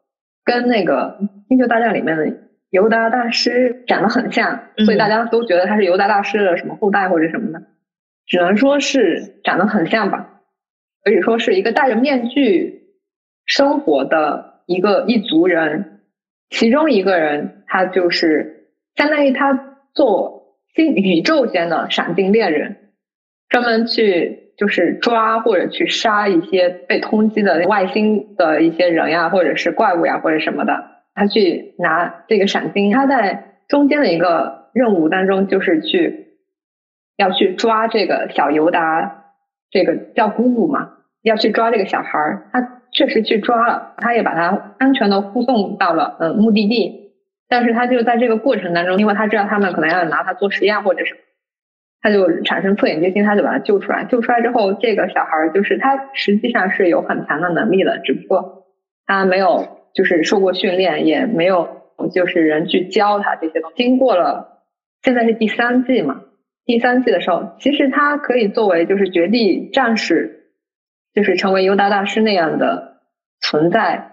[0.45, 2.33] 跟那个《星球大战》里面的
[2.71, 7.63] 尤达大师长得很像，所以大家都觉得他是尤达大师的什么后代或者什么的，
[8.27, 10.41] 只能说是长得很像吧。
[11.03, 12.83] 可以说是一个戴着面具
[13.47, 16.01] 生活的一个一族人，
[16.51, 20.40] 其中一个人他就是相当于他做
[20.75, 22.77] 星宇宙间的闪电猎人，
[23.49, 24.39] 专门去。
[24.61, 30.85] 就是抓或者去杀一些被通缉的外星的一些人呀，或者是怪物呀，或者什么的。
[31.15, 36.35] 他去拿这个闪金，他在中间的一个任务当中，就是去
[37.17, 39.33] 要去抓这个小尤达，
[39.71, 40.91] 这个叫姑姑嘛，
[41.23, 42.51] 要去抓这个小孩儿。
[42.53, 47.00] 他确实去抓了，他也把他安全的护送到了呃目的地。
[47.51, 51.21] 但是他就在这个过程当中，因为他知道他们可能要拿他做实验或者什么。
[52.03, 54.05] 他就产生恻隐之心，他就把他救出来。
[54.05, 58.65] 救出来之后，这个小孩儿就是他，实际上是有很强的能力的，只不过
[59.05, 61.69] 他没有就是受过训练，也没有
[62.15, 63.77] 就是人去教他这些东西。
[63.77, 64.63] 经过了
[65.03, 66.23] 现在是第三季嘛，
[66.65, 70.53] 第三季的时候，其实他可以作为就是绝地战士，
[71.13, 73.01] 就是成为尤达大师那样的
[73.43, 74.10] 存在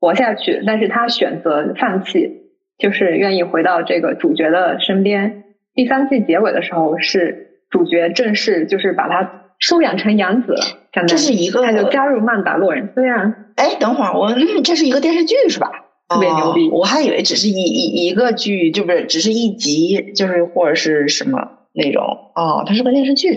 [0.00, 2.42] 活下去，但是他选择放弃，
[2.78, 5.44] 就是愿意回到这个主角的身边。
[5.74, 10.64] 第三季结尾的时候，是主角正式就是把他收养成养子了。
[11.06, 12.90] 这是一个，他就加入曼达洛人。
[12.94, 14.32] 虽然，哎，等会儿我，
[14.64, 15.70] 这是一个电视剧是吧？
[16.08, 22.02] 特别牛逼，我还以为只是一一一个剧，就不是只是一集，就是或者是什么那种。
[22.34, 23.36] 哦，它是个电视剧，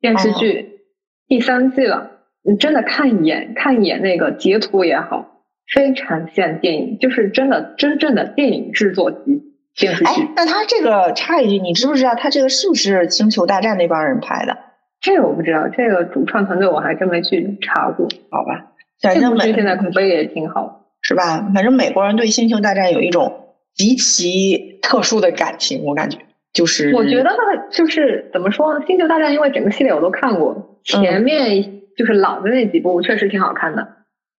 [0.00, 0.80] 电视剧
[1.28, 2.10] 第三季了。
[2.42, 5.29] 你真的看一眼，看一眼那个截图也好，
[5.74, 9.42] 非常像电影，就是真的真正的电影制作机。
[9.76, 10.22] 电视剧。
[10.22, 14.56] 哎，那他这个插一句，你知不知道他这个是不是《星球大战》那帮人拍的？
[15.00, 18.06] 这个我不知道，这个主创团队我还真没去查过。
[18.30, 20.78] 好吧，这反正美部剧现在口碑也挺好。
[21.02, 21.50] 是吧？
[21.54, 26.18] 反正美国人对《星球大战》有一种极其特殊的感情，我感觉
[26.52, 27.30] 就是我觉得
[27.70, 33.88] 就是怎么说，《星球大战》因为整个系列我都看过，前面就是老的那几部确实挺好看的，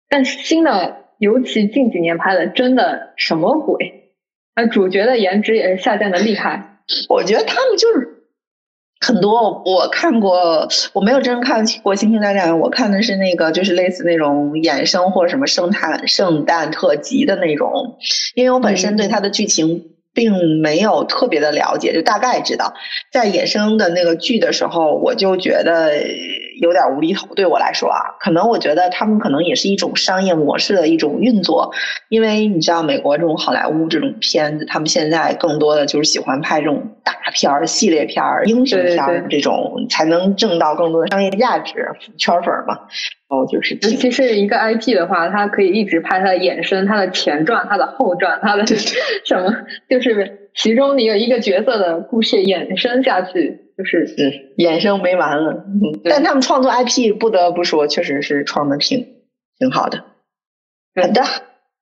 [0.07, 4.09] 但是新的，尤其近几年拍的，真的什么鬼？
[4.55, 6.79] 那主角的颜值也是下降的厉害。
[7.09, 8.23] 我觉得他们就是
[8.99, 17.97] 很多，我看过，我没有真正看过《星球大战》，我看的是那个，就是类似那种衍生或者什么圣诞圣诞特辑的那种，
[18.33, 22.73] 因为我本身对它的剧情并没有特别的了解，就大概知道，
[23.11, 25.93] 在衍生的那个剧的时候，我就觉得
[26.61, 31.73] 有点无厘头，对我来说啊，可能我觉得他们可能也是一种商业模式的一种运作，
[32.07, 42.77] 因为你知道美国这种好莱坞这种片子，他们现在更多的就是喜欢拍这种大片儿、系列片儿、英雄片儿这种，才能挣到更多的商业价值，圈粉儿嘛。
[43.27, 48.65] 然后就是挺其实一个 IP 的话，它可以一直拍它的衍生、它的前传、它的后传、它的
[49.25, 49.55] 什么，
[49.89, 55.65] 就是其中你有一个角色的故事衍生下去，就是是衍生没完了。
[55.65, 59.07] 嗯，对但他们创作 IP 不得不说，确实是创的挺
[59.57, 60.03] 挺好的。
[60.95, 61.23] 好的，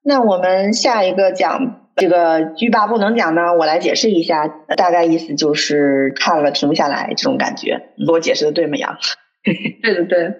[0.03, 7.89] 那我们下一个讲这个剧霸不能讲呢，我来解释一下，大概意思就是看了停不下来这种感觉。
[7.97, 8.77] 你给我解释的对吗？
[8.77, 8.97] 杨？
[9.83, 10.33] 对的对。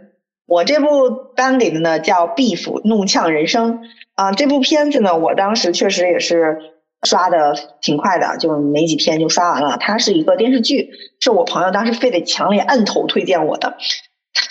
[0.48, 3.80] 我这部单给的呢叫《Beef 怒呛人生》
[4.16, 6.58] 啊，这部片子呢，我当时确实也是
[7.04, 9.78] 刷的挺快的，就没几天就刷完了。
[9.80, 13.78] 它是一个电视剧，是我朋友当时非得强烈摁头推荐我的。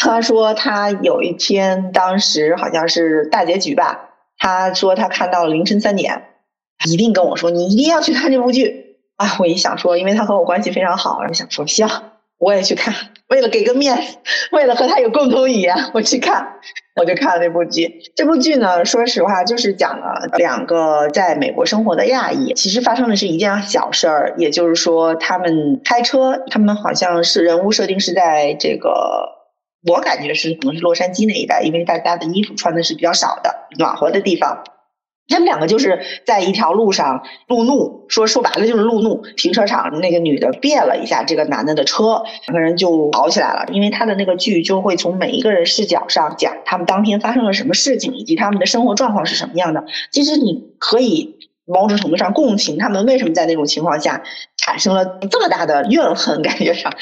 [0.00, 6.22] 他说他有一天，当时好像是大结局吧，他说他看到凌晨三点，
[6.88, 9.36] 一定跟我说你一定要去看这部剧啊！
[9.38, 11.88] 我一想说，因为他和我关系非常好，我想说行，
[12.38, 12.94] 我也去看，
[13.28, 13.98] 为了给个面，
[14.52, 16.60] 为了和他有共同语言，我去看，
[16.98, 18.02] 我就看了那部剧。
[18.14, 29.38] 这部剧呢，说实话就是讲了两个在美国生活的亚裔，其实发生的是一件小事儿，也就是说他们开车，他们好像是人物设定是在这个。
[29.86, 34.64] 我感觉是可能是洛杉矶那一带，因为大家的衣服穿的是比较少的，暖和的地方。
[35.28, 39.22] 他们两个就是在一条路上路怒，说说白了就是路怒。
[39.36, 43.66] 停车场那个女的别了一下这个男的的车，两个人就吵起来了。
[43.72, 49.84] 因为他的那个剧就会从每一个人视角上讲他们当天发生了什么事情，以及他们的生活状况是什么样的。
[50.10, 51.36] 其实你可以
[51.66, 54.22] 某种程度上共情他们为什么在那种情况下
[54.56, 56.92] 产生了这么大的怨恨，感觉上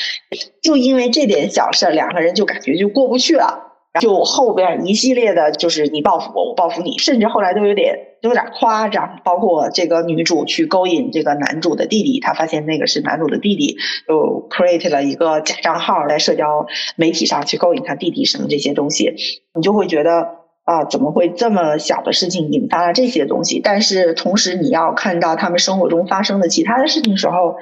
[0.60, 3.65] 就因为这点小事，两个人就感觉就过不去了。
[4.00, 9.20] 就后边一系列的，就是你报复我，我报复你，甚至后来都有点都有点夸张。
[9.24, 19.14] 包括这个女主去勾引这个男主的弟弟，她发现那个是男主的弟弟，就 create 了一个假账号在社交媒体上去勾引他弟弟什么这些东西，
[19.54, 20.28] 你就会觉得
[20.64, 23.60] 啊，怎么会这么小的事情引发了这些东西？
[23.62, 27.56] 但是同时你要看到他们生活中发生的其他的事情时候，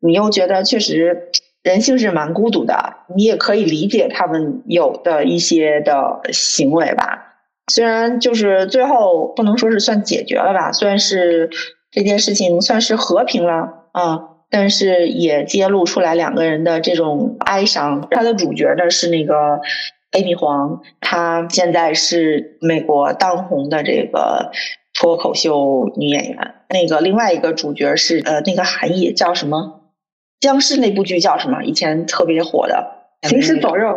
[0.00, 1.30] 你又觉得确实。
[1.66, 7.34] 人性是蛮孤独的，你也可以理解他们有的一些的行为吧。
[7.72, 11.50] 虽然就是最后不能说是算解决了吧，算是
[11.90, 18.06] 这件事情算是和平了啊，但是也揭露出来两个人的这种哀伤。
[18.12, 19.58] 他的主角呢是那个
[20.12, 24.52] Amy 黄，她现在是美国当红的这个
[24.94, 26.54] 脱口秀女演员。
[26.68, 29.75] 那个另外一个主角是呃那个韩义叫什么？
[30.40, 31.62] 僵尸那部剧叫什么？
[31.64, 33.88] 以前特别火的《行尸走肉》。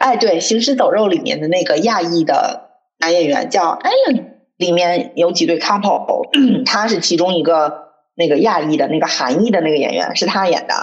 [0.00, 4.24] 哎，对，《行尸走肉》里面的那个亚裔的男演员叫 Allen，
[4.56, 6.28] 里面有几对 couple，
[6.64, 10.74] 他是其中一个那个亚裔的那个韩裔的那个演员，是他演的。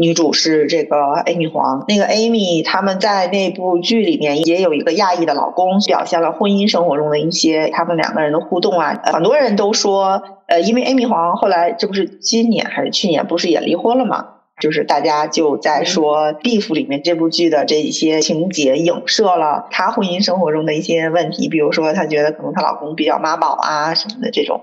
[0.00, 8.96] 女主是这个 Amy 黄，那个 Amy 他们在那部剧里面也有一个亚裔的老公，表现了婚姻生活中的一些他们两个人的互动啊。
[9.12, 14.24] 很多人都说，呃，因为 Amy 黄后来这不是今年还是去年不是也离婚了吗？
[14.60, 24.62] 就是大家就在说《Beef》里面这部剧的这一些情节影射了她婚姻生活中的一些问题，比如说她觉得可能她老公比较妈宝啊什么的这种，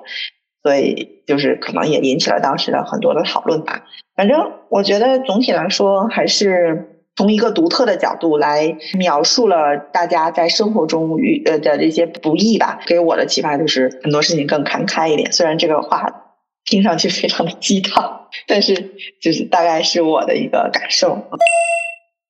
[0.63, 3.83] 所以就是可能也引起了当时的很多的讨论吧。
[4.15, 12.79] 反正我觉得总体来说还是从一个独特的角度来描述了大家在生活中遇呃的这些不易吧。
[12.85, 16.24] 给我的启发就是很多事情更看开一点，虽然这个话。
[16.65, 18.91] 听上去非常的鸡汤，但是
[19.21, 21.17] 就是大概是我的一个感受。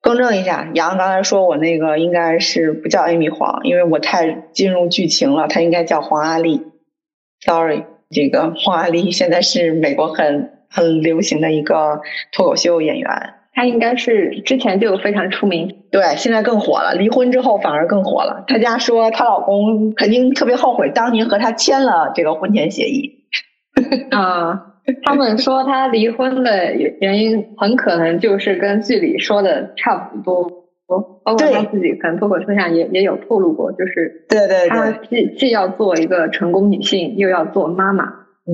[0.01, 6.61] 更正一下，杨刚才说我那个应该是不叫 Amy 黄，因为我太进入剧情了，她应该叫黄阿丽。
[7.43, 13.09] Sorry，这个黄阿丽现在是美国很很流行的一个脱口秀演员。
[13.53, 16.93] 她应该是之前就非常出名，对，现在更火了。
[16.93, 18.43] 离婚之后反而更火了。
[18.47, 23.14] 她家说她老公肯定特别后悔当年和她签了这个婚前协议。
[24.11, 24.73] 啊，
[25.03, 30.63] 他们说他离婚的原因很可能就是跟剧里说的差不多。
[30.87, 38.03] 包括他自己可能脱口秀上也也有透露过，就是对对对，她既既要做一个成功女性，又要做妈妈。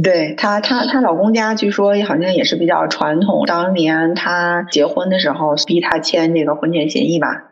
[0.02, 3.44] 对她，她她老公家据说好像也是比较传统。
[3.46, 7.52] 当年她结婚的时候，逼她签这个婚前协议吧。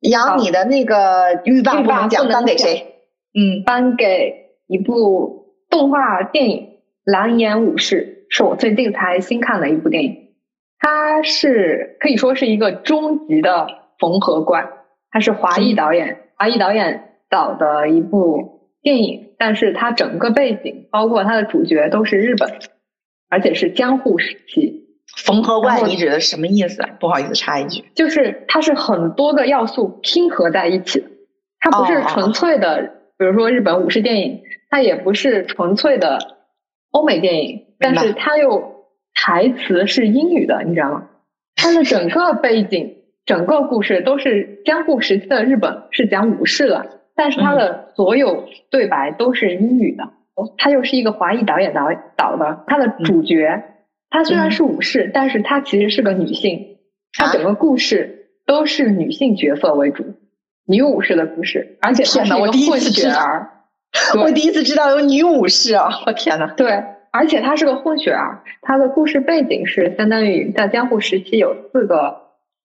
[0.00, 2.96] 杨，你的那个欲罢不能讲，颁给谁？
[3.32, 4.34] 嗯，颁给
[4.66, 6.58] 一部动画电影
[7.04, 10.28] 《蓝颜武士》，是我最近才新看的一部电影。
[10.78, 13.66] 它是可以说是一个终极的
[13.98, 14.68] 缝合怪。
[15.10, 19.30] 它是华裔导演，华裔导演导的一部电影。
[19.38, 22.48] 但是它整个背景，包括它的主角都是日本，
[23.28, 24.80] 而且是江户时期。
[25.16, 26.82] 缝合怪，你指的什么意思？
[27.00, 31.06] 不好意思，插一句，就是它是很多个要素拼合在一起的，
[31.58, 32.82] 它不是纯粹的，
[33.18, 36.18] 比如说日本武士电影，它也不是纯粹的
[36.92, 41.08] 欧美电影，但是它又台词是英语的，你知道吗？
[41.56, 47.00] 它的整个背景、 整个故事都是江户时期的日本，是讲武士的。
[47.14, 50.10] 但是它的所有对白都是英语的，
[50.56, 52.64] 他又是一个华裔导演导导的。
[52.66, 53.62] 他的主角，
[54.08, 56.78] 他虽然是武士，但是他其实是个女性。
[57.12, 60.14] 他整个故事都是女性角色为主，
[60.66, 63.50] 女武士的故事，而且他是一个混血儿。
[64.20, 65.88] 我第一次知道有女武士啊！
[66.06, 66.52] 我天呐。
[66.56, 66.82] 对，
[67.12, 68.42] 而且她是个混血儿。
[68.62, 72.22] 她的故事背景是相当于在江户时期有四个。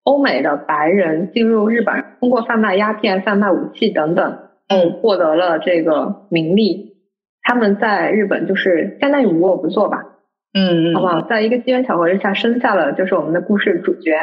[0.07, 4.37] 欧美的白人进入日本，通过贩卖鸦片、贩卖武器等等，
[4.69, 6.95] 嗯，获得了这个名利。
[7.43, 10.05] 他们在日本就是相当于无恶不作吧，
[10.53, 11.21] 嗯嗯，好不好？
[11.23, 14.13] 在一个机缘巧合之下，生下了就是我们的故事主角，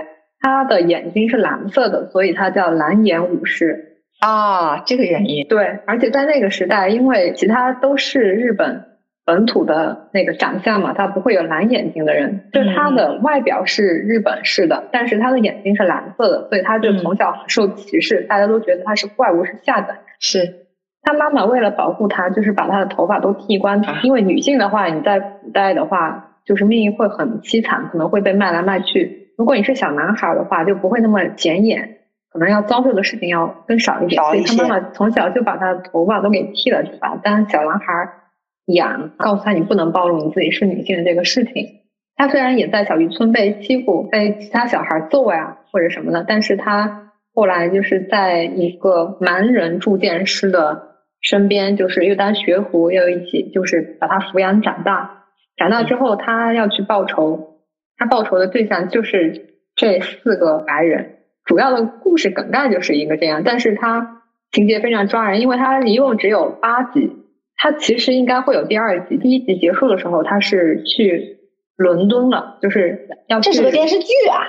[0.40, 5.46] 他的眼睛是蓝色的，所以他叫蓝眼武士啊，这个原因。
[5.48, 8.84] 对，而且在那个时代，因为其他都是日本。
[9.26, 19.96] 本土的那个长相嘛，他不会有蓝眼睛的人，就是他的外表是日本式的，但是他的眼睛是蓝色的，所以他就从小很受歧视，大家都觉得他是怪物，是下等。
[20.20, 20.66] 是
[21.00, 29.30] 他妈妈为了保护他，就是把他的头发都剃光，因为女性的话，你在古代的话，就是命运会很凄惨，可能会被卖来卖去。
[29.38, 32.00] 如果你是小男孩的话，就不会那么显眼，
[32.34, 34.22] 可能要遭受的事情要更少一点。
[34.22, 37.18] 所以他妈妈从小就把他的头发都给剃了，是吧？
[37.24, 38.20] 当小男孩。
[38.66, 41.82] 养告诉他你不能暴露你自己是女性的这个事情。
[42.16, 55.24] 他虽然也在小渔村被欺负、被其他小孩揍呀或者什么的，但是他后来就是在一个蛮人铸剑师的身边，就是又当学徒，又一起就是把他抚养长大。
[55.58, 57.58] 长大之后，他要去报仇，
[57.98, 61.13] 他报仇的对象就是这四个白人。
[61.44, 67.12] 主要的故事梗概就是一个这样，但是它情节非常抓人，因为它一共只有八集。
[67.56, 71.38] 它其实应该会有第二集，第一集结束的时候，他是去
[71.76, 73.40] 伦敦了，就是要。
[73.40, 74.42] 这是个电视剧啊？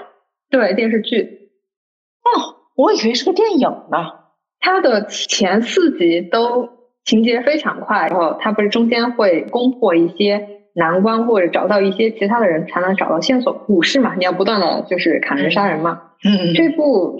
[0.50, 1.52] 对，电视剧。
[2.24, 3.98] 哦，我以为是个电影呢。
[4.60, 6.70] 它的前四集都
[7.06, 13.65] 情节非常快，然后它不是中间会攻破一些难关，或者找到一些其他的人才能找到线索。
[13.67, 16.01] 武士嘛，你要不断的就是砍人杀人嘛。
[16.23, 16.53] 嗯。
[16.53, 17.17] 这部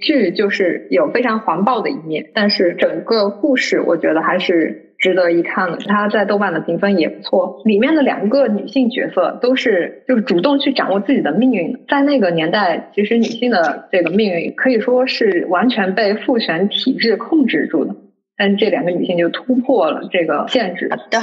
[0.00, 4.82] 剧就是有非常黄暴的一面，但是整个故事我觉得还是。
[4.98, 7.60] 值得一看的，它在豆瓣的评分也不错。
[7.66, 11.80] 里面的两个女性角色都是就是主动去掌握自己的命运的。
[11.86, 17.94] 在那个年代，其实女性的这个命运可以说是完全被父权体制控制住的。
[18.38, 20.88] 但是这两个女性就突破了这个限制。
[20.90, 21.18] 好的，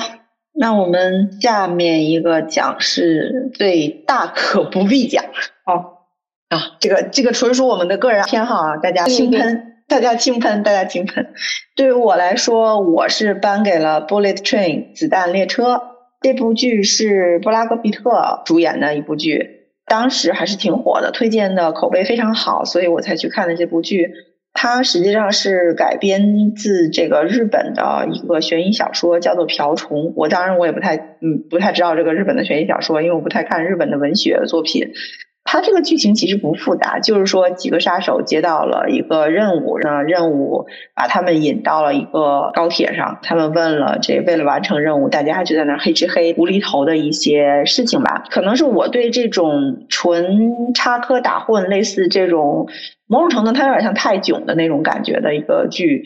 [0.55, 5.25] 那我们下面一个奖是最大可不必奖。
[5.65, 6.05] 哦，
[6.49, 9.69] 啊，这个这个纯属我们的个人偏好啊，大家轻喷。
[9.85, 11.33] 大家轻喷，大家轻喷。
[11.75, 15.81] 对于我来说，我是颁给了《Bullet Train》子弹列车
[16.21, 24.09] 这部剧，是布拉格比特主演的一部剧，当时还是挺火的，推荐的口碑非常好，所以我才去看的这部剧。
[24.53, 30.03] 它实际上是改编自这个日本的一个悬疑小说，叫做《瓢虫》。
[30.15, 34.93] 我当然我也不太嗯不太知道这个日本的悬疑小说，因为我不太看日本的文学作品。
[35.45, 48.23] 它这个剧情其实不复杂，就是说几个杀手接到了一个任务，呢任务把他们引到了一个高铁上，他们问了这为了完成任务，大家就在那黑吃黑无厘头的一些事情吧。
[48.31, 52.69] 可能是我对这种纯插科打诨，类似这种
[53.07, 56.03] 某种程度它有点像泰囧的那种感觉的一个剧，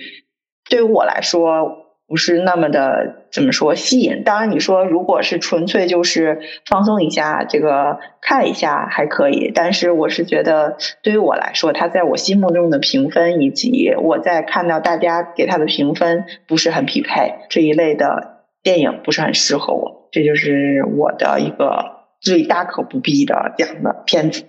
[0.70, 4.24] 对于我来说，不是那么的怎么说吸引。
[4.24, 9.52] 当然，你说如果是纯粹就是放松一下，这个看一下还可以。
[9.54, 20.08] 但是我是觉得，对于我来说，它在我心目中的评分以及我在看到大家给它的评分不是很匹配，这一类的电影不是很适合我。
[20.12, 24.46] 这就是我的一个最大可不必的这样的片子。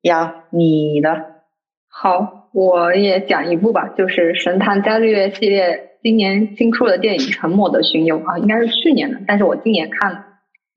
[0.00, 1.31] 呀，你呢？
[1.94, 5.90] 好，我也讲一部吧，就是《神探伽利略》系列。
[6.02, 10.24] 今年新出的电影《沉默的巡游》啊，应该是去年的，但是我今年看了。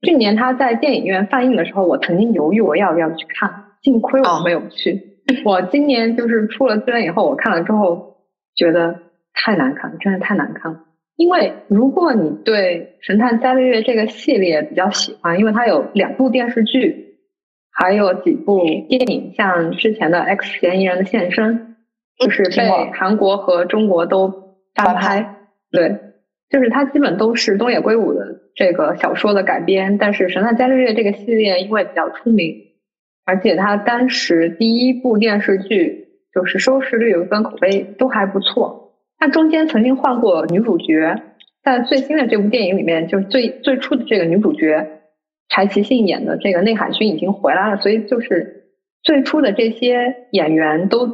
[0.02, 3.50] 去年他在电影院放映的时候，我曾经犹豫我要不要去看，
[3.82, 5.02] 幸亏我没有去。
[5.46, 8.18] 我今年就是出了资源以后，我看了之后
[8.56, 9.00] 觉得
[9.34, 10.82] 太难看了，真的太难看了。
[11.16, 17.15] 因为如果你对《神探伽利略》这个系列比较喜欢，因为它有两部电视剧，
[17.76, 21.76] 还有几部电影，像之前的《X 嫌疑人的现身》，
[22.26, 24.44] 就是被韩国和中国都。
[24.78, 25.38] 翻拍，
[25.72, 25.96] 对，
[26.50, 32.54] 就是它基本都是东野圭吾的这个小说的改编，但是《神探伽利略》这个系列因为比较出名，
[33.24, 38.98] 而且它当时第一部电视剧就是收视率跟口碑都还不错。
[39.18, 41.22] 它中间曾经换过女主角，
[41.64, 44.95] 在最新的这部电影里面，就是最最初的这个女主角
[45.56, 48.66] 柴崎幸演的这个内海薰已经回来了，所以就是
[49.02, 51.08] 最初的这些演员都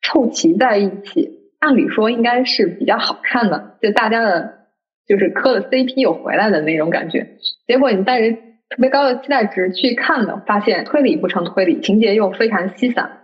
[0.00, 1.50] 凑齐在一起。
[1.58, 4.66] 按理说应该是比较好看的，就大家的，
[5.08, 7.26] 就是磕的 CP 有回来的那种感觉。
[7.66, 8.36] 结果你带着
[8.68, 13.22] 特别高的期待值去看的，发现推理不成推理，情节又非常稀散，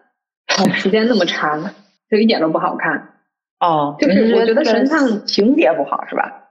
[0.74, 1.62] 时间那么长，
[2.11, 3.11] 就一点都不好看。
[3.61, 6.48] 哦，就是我觉得神探情节不好是吧？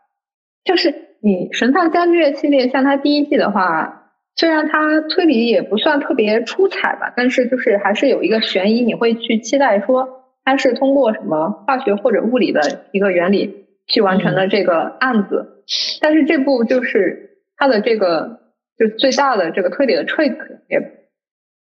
[0.63, 10.17] 就是你神探伽利略系列，像它第一季的话，虽然它推理也不算特别出彩吧，但是就是还是有一个悬疑，你会去期待说。
[10.45, 15.63] 它是通过什么化学或者物理的一个原理去完成了这个案子，
[16.01, 18.39] 但是这部就是它的这个
[18.75, 20.35] 就最大的这个推理的 trick
[20.67, 20.79] 也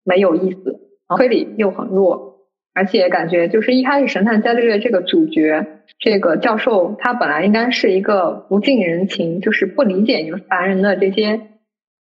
[0.04, 0.78] 没有意思，
[1.16, 2.35] 推理又很弱，
[2.76, 5.66] 而且感觉就是一开始神探伽利略这个主角
[5.98, 11.40] 这个教授他本来应该是一个不近人情，就是不理解你们凡人的这些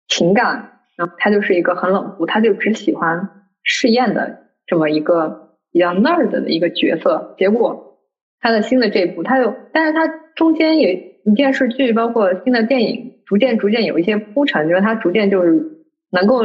[0.07, 3.29] 情感，然后他就是一个很冷酷，他就只喜欢
[3.63, 5.47] 试验的这么一个。
[5.69, 7.99] 比较 nerd 的一个角色，结果
[8.39, 16.41] 他的新的这部，他有，但是他中间也电视剧，包括新的电影，逐渐逐渐有一些铺陈，就是他逐渐就是能够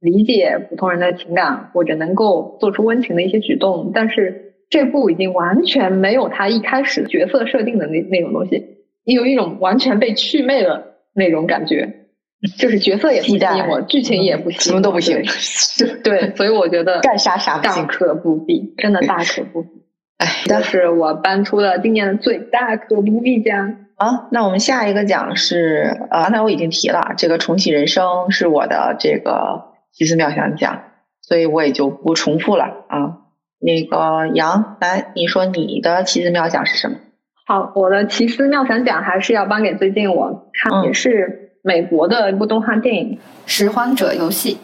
[0.00, 8.64] 理解普通人的情感，或者能够做出温情的一些举动，但是这部已经完全没有他一开始角色设定的那那种东西，
[9.04, 11.94] 有一种完全被祛魅的那种感觉。
[12.56, 15.20] 就是角色也不吸引我，剧情也不行，什么都不行。
[16.04, 19.68] 对，所以我觉得 干啥啥大可不必，真的大可不必。
[20.18, 23.86] 哎，但是我搬出了今年的最大可不必奖。
[23.96, 29.67] 啊，那我们下一个奖是，呃，刚才我已经提了，这个重启人生是我的这个
[29.98, 30.84] 奇思妙想奖，
[31.20, 33.18] 所以我也就不重复了啊。
[33.58, 36.96] 那个杨，来，你说你的奇思妙想是什么？
[37.44, 41.44] 好，我的奇思妙想奖还是要颁给最近我看也是。
[41.60, 44.54] 美国的一部动画电影《拾荒者游戏》，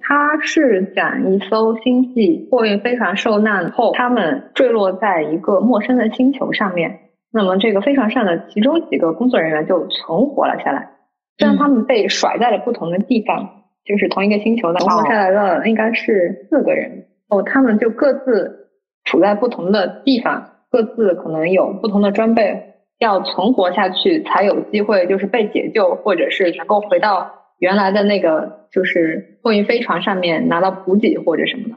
[0.00, 7.00] 它是讲一艘星际货运飞船受难后，他们坠落在一个陌生的星球上面。
[7.30, 10.88] 那么，这个飞船上的其中几个工作人员就存活了下来。
[11.36, 13.50] 虽然他们被甩在了不同的地方，
[13.88, 17.06] 就是同一个星球的，存活下来的应该是四个人。
[17.28, 18.68] 哦，他们就各自
[19.04, 22.64] 处在不同的地方，各自可能有不同的装备。
[22.98, 27.30] 要存活下去才有机会，就是被解救，或者是能够回到
[27.60, 31.76] 原来的那个就是货运飞船上面拿到补给或者什么的。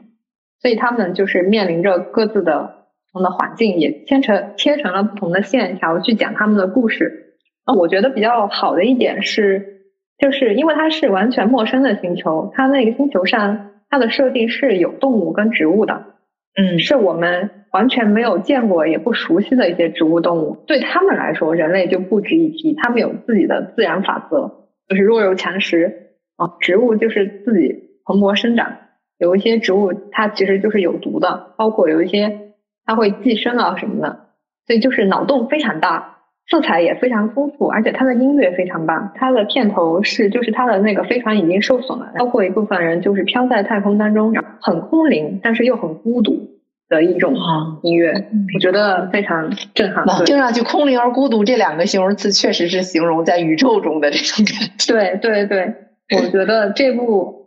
[0.60, 7.36] 所以他们就是面临着各自的不同的环境，也牵成切成了不同的线条去讲他们的故事。
[7.64, 9.81] 那我觉得比较好的一点是，
[10.22, 16.04] 就是因为它是完全陌生的星球，它那个星球上它的设定是有动物跟植物的，
[16.56, 17.50] 嗯，是我们。
[17.72, 22.74] 完全没有见过也不熟悉的一些植物动物，对他们来说，人类就不值一提。
[22.74, 26.52] 他们有自己的自然法则，就是弱肉强食啊。
[26.60, 28.76] 植物就是自己蓬勃生长，
[29.16, 32.52] 有一些植物它其实就是有毒的，包括有一些
[32.84, 34.26] 它会寄生啊什么的。
[34.66, 36.11] 所以就是脑洞非常大，
[36.52, 39.10] 色彩也非常丰富，而且它的音乐非常棒。
[39.14, 46.52] 它的片头是就是它的那个飞船已经受损了，包括一部分人就是飘在太空当中，很空灵，但是又很孤独。
[46.88, 47.34] 的一种
[47.80, 48.12] 音乐，
[48.54, 50.04] 我觉得非常震撼。
[50.26, 54.92] 听上去“空灵而孤独”这两个形容词，确实是形容在宇宙中的这种感觉。
[54.92, 55.74] 对对对，
[56.20, 57.46] 我觉得这部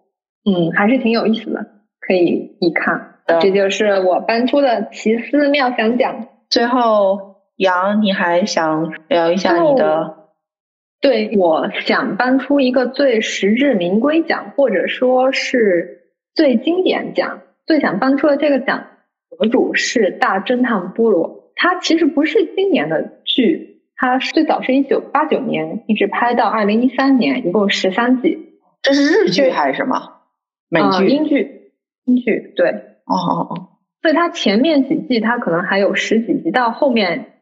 [0.50, 1.64] 嗯还是挺有意思的，
[2.00, 3.18] 可以一看。
[3.40, 6.26] 这就是我搬出的奇思妙想奖。
[6.50, 10.30] 最后杨，你还想聊一下你的？
[11.02, 17.42] 对，我想颁出一个最实至名归奖，或者说是最经典奖。
[17.68, 18.88] 最想颁出的这个奖
[19.30, 28.60] 得主是《大侦探波罗》，它其实不是今年的剧，它最早是一九八九年，一直拍到二零一三年，一共十三季。
[28.82, 30.22] 这是日剧还是什么？
[30.70, 31.08] 美剧？
[31.08, 31.72] 英剧，
[32.06, 32.54] 英剧。
[32.56, 32.70] 对。
[33.06, 33.70] 哦哦哦。
[34.02, 37.35] 所以它前面几季它可能还有十几集，到后面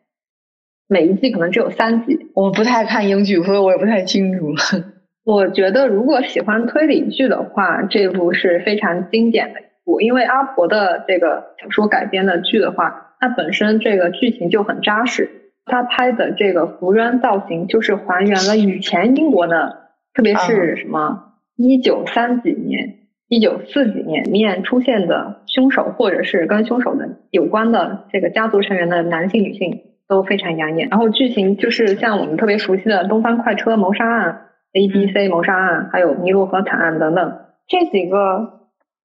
[0.94, 2.28] 每一季可能只有三集。
[2.36, 4.54] 我不太看英剧，所以我也不太清楚。
[5.26, 15.30] 我觉得如果喜欢推理剧的话，这部是非常经典的一部，因为阿婆的这个小说改编的剧的话，它本身这个剧情就很扎实。
[15.66, 19.78] 他拍的这个服装造型就是还原了以前英国的，
[20.14, 23.00] 特别是什么一九三几年。
[23.30, 30.88] 一九四几年面出现的凶手，或者是跟凶手的有关的这个家族成员的男性、女性都非常养眼。
[30.90, 34.42] 然后剧情就是像我们特别熟悉的《东方快车谋杀案》、
[34.80, 38.70] A B C 谋杀案，还有尼罗河惨案等等这几个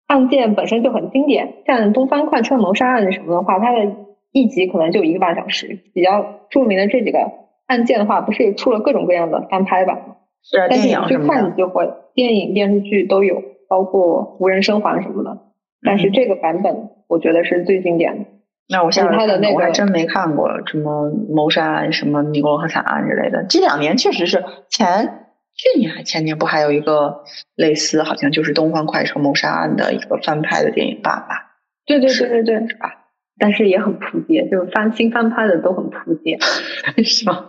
[0.08, 1.56] 案件本身就很经典。
[1.66, 3.96] 像《东方快车谋杀案》什么的话，它的
[4.32, 5.80] 一集可能就一个半小时。
[5.94, 7.20] 比较著名的这几个
[7.68, 10.16] 案件的话，不是出了各种各样的翻拍版吗？
[10.42, 13.44] 是但是你去看，你就会电影、电视剧都有。
[13.70, 15.42] 包括无人生还什么的，
[15.84, 18.26] 但是这个版本我觉得是最经典的。
[18.70, 23.44] 那我现在他的那个我还真没看过什么谋杀案、什么尼罗河惨案之类的。
[23.50, 27.24] 这两年确实是前去年还前年不还有一个
[27.56, 31.58] 类似，好像就是《东方快车谋杀案》的一个翻拍的电影版吧？
[31.86, 33.08] 对对对对对，是吧？
[33.40, 36.38] 但是也很扑街，就是翻新翻拍的都很扑街，
[37.04, 37.46] 是吗？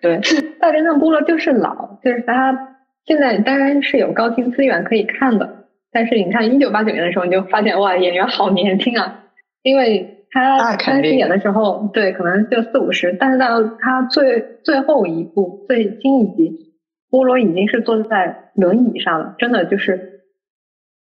[0.00, 0.20] 对，
[0.60, 2.70] 大侦探部落就是老，就是它。
[3.06, 9.24] 现在当然是有高清资源可以看的，但是你看一九八九年的时候，你就发现哇，演员好年轻啊！
[9.62, 16.74] 因为他开始演的时候，对，可能就四五十，但是到他最最后一部最新一集，
[17.10, 20.20] 菠萝已经是坐在轮椅上了，真的就是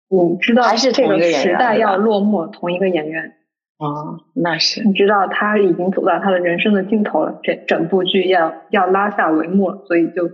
[0.09, 3.35] 你知道，这个时代要落幕，同一个演员。
[3.77, 10.29] 啊，那是你知道他已经走到他的人生的尽头了，整整部剧要要拉下帷幕了，所以就。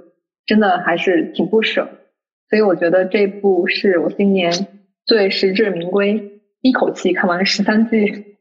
[0.48, 1.90] 真的还是挺不舍，
[2.50, 4.50] 所以我觉得这部是我今年
[5.06, 8.37] 最实至名归，一口气看完十三 季，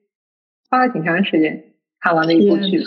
[0.70, 1.64] 花了挺长时间
[2.00, 2.82] 看完的一部剧。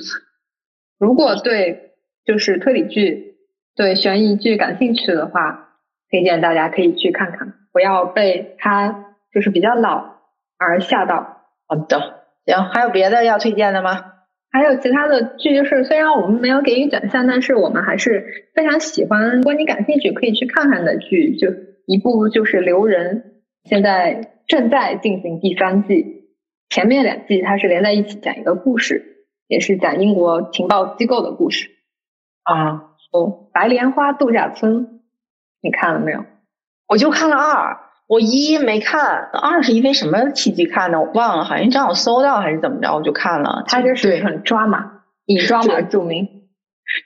[0.99, 1.93] 如果对
[2.25, 3.35] 就是推理剧、
[3.75, 5.69] 对悬疑剧感兴趣的话，
[6.09, 10.17] 推荐大家可以去看看，不要被它就是比较老
[10.57, 11.43] 而吓到。
[11.67, 14.05] 好的，行，还有别的要推荐的吗？
[14.51, 19.37] 还有其他的剧，就是虽然我们没有给予奖项，但是我们还是非常喜欢。
[19.37, 21.47] 如果你感兴趣，可以去看看的剧，就
[21.85, 23.17] 一部就是《留人》，
[23.69, 26.18] 现在正在进行第三季，
[26.69, 31.69] 前面两季它是连在一起讲一个故事，也是讲英国情报机构的故事。
[32.43, 34.87] 啊，哦，《白莲花度假村》，
[35.61, 36.25] 你看了没有？
[36.87, 37.77] 我就看了二。
[38.07, 40.99] 我一没看，二是因为什么契机看的？
[40.99, 43.63] 我忘了，好像正好搜到还是怎么着，我就看了。
[43.67, 46.27] 它就是很抓马，以抓马著名，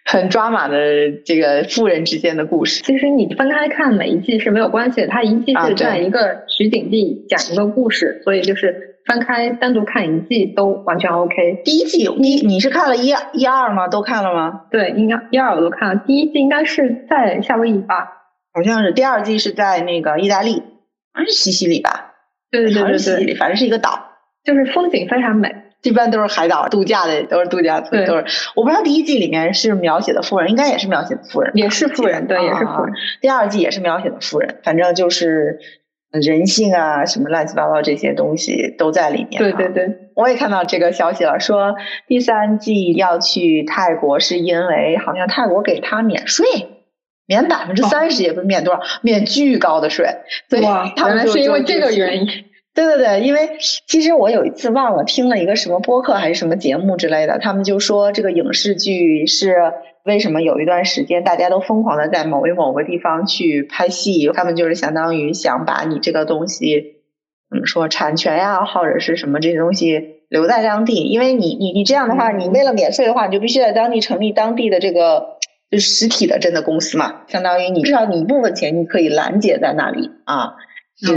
[0.05, 2.81] 很抓马的这个富人之间的故事。
[2.83, 11.61] 其实你分开看每一季是没有关系的，它一季是在一个取景地讲一个故事，所以就是分开单独看一季都完全 OK。
[11.65, 13.87] 第一季你你是看了一一二吗？
[13.87, 14.61] 都看了吗？
[14.71, 16.01] 对，应该一二我都看了。
[16.05, 18.07] 第一季应该是在夏威夷吧？
[18.53, 18.91] 好像是。
[18.91, 20.63] 第二季是在那个意大利。
[21.15, 22.15] 还是西西里吧，
[22.49, 24.03] 对对对对，西西里，反正是一个岛，
[24.43, 28.49] 就是风景非常美，一般都是海岛度假的，都是度假村，都是。
[28.55, 32.95] 我不知道第一季里面是描写的富人，应该也是描写的富人，也是富人，对，也是富人。
[33.21, 35.59] 第二季也是描写的富人，反正就是
[36.21, 39.41] 人性啊，什么乱七八糟这些东西都在里面。
[39.41, 41.75] 对对对，我也看到这个消息了，说
[42.07, 46.45] 第三季要去泰国，是因为好像泰国给他免税。
[47.25, 50.05] 免百分之三十也不是免多少，免巨高的税。
[50.61, 52.27] 哇，他们是因为这个原因。
[52.73, 53.57] 对对对，因为
[53.87, 66.95] 其实我有一次忘了听了一个什么播客还是什么节目之类的，他们就说这个影视剧是为什么有一段时间大家都疯狂的在某一某个地方去拍戏，他们就是相当于想把你这个东西
[67.49, 75.37] 怎么说产权呀，或者是什么这些东西留在当地，因为你你你这样的话，你为了免税的话，你就必须在当地成立当地的这个。
[75.71, 80.53] 就实体的真的公司嘛，相当于你至少你一部分钱你可以拦截在那里啊，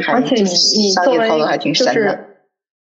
[0.09, 2.18] 而且你你作为就是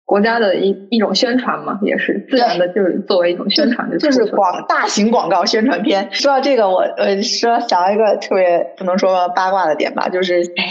[0.06, 6.10] 国家的一一种宣传嘛，也是自然的，就是作为一种宣传的，就是广大型广告宣传片。
[6.12, 10.66] 说到这个，我呃说想到一个特别不能说八卦的点吧，就是哎，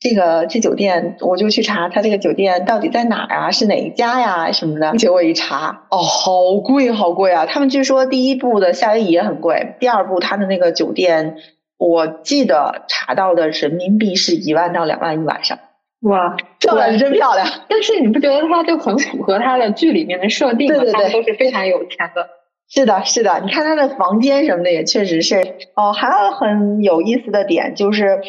[0.00, 3.50] 这个这酒店，我就去查他这个酒店到底在哪儿啊？
[3.50, 4.50] 是哪一家呀？
[4.52, 4.96] 什么的。
[4.96, 7.44] 结果一查，哦，好贵，好贵啊！
[7.44, 11.36] 他们据说第一部的夏威夷也很贵，第二部他的那个酒店，
[11.78, 15.58] 我记得查到的人民币是一万到两万一晚上。
[16.00, 17.46] 哇，漂亮是真漂亮。
[17.68, 20.82] 但是你不觉得它就很符合它的剧里面的设定吗？
[20.82, 22.28] 对对对，都是非常有钱的。
[22.68, 25.36] 是的，是的，你看它的房间什么的也确实是
[25.74, 25.92] 哦。
[25.92, 28.20] 还有很有意思的点就是。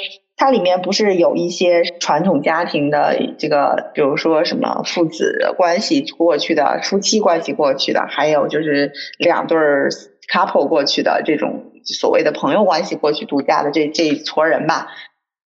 [0.42, 9.90] 它里面不是有一些传统家庭的这个，比如说什么父子关系过去的、夫妻关系过去的，还有就是两对儿
[10.32, 14.88] couple 过去的这种所谓的朋友关系过去度假的这这一撮人吧。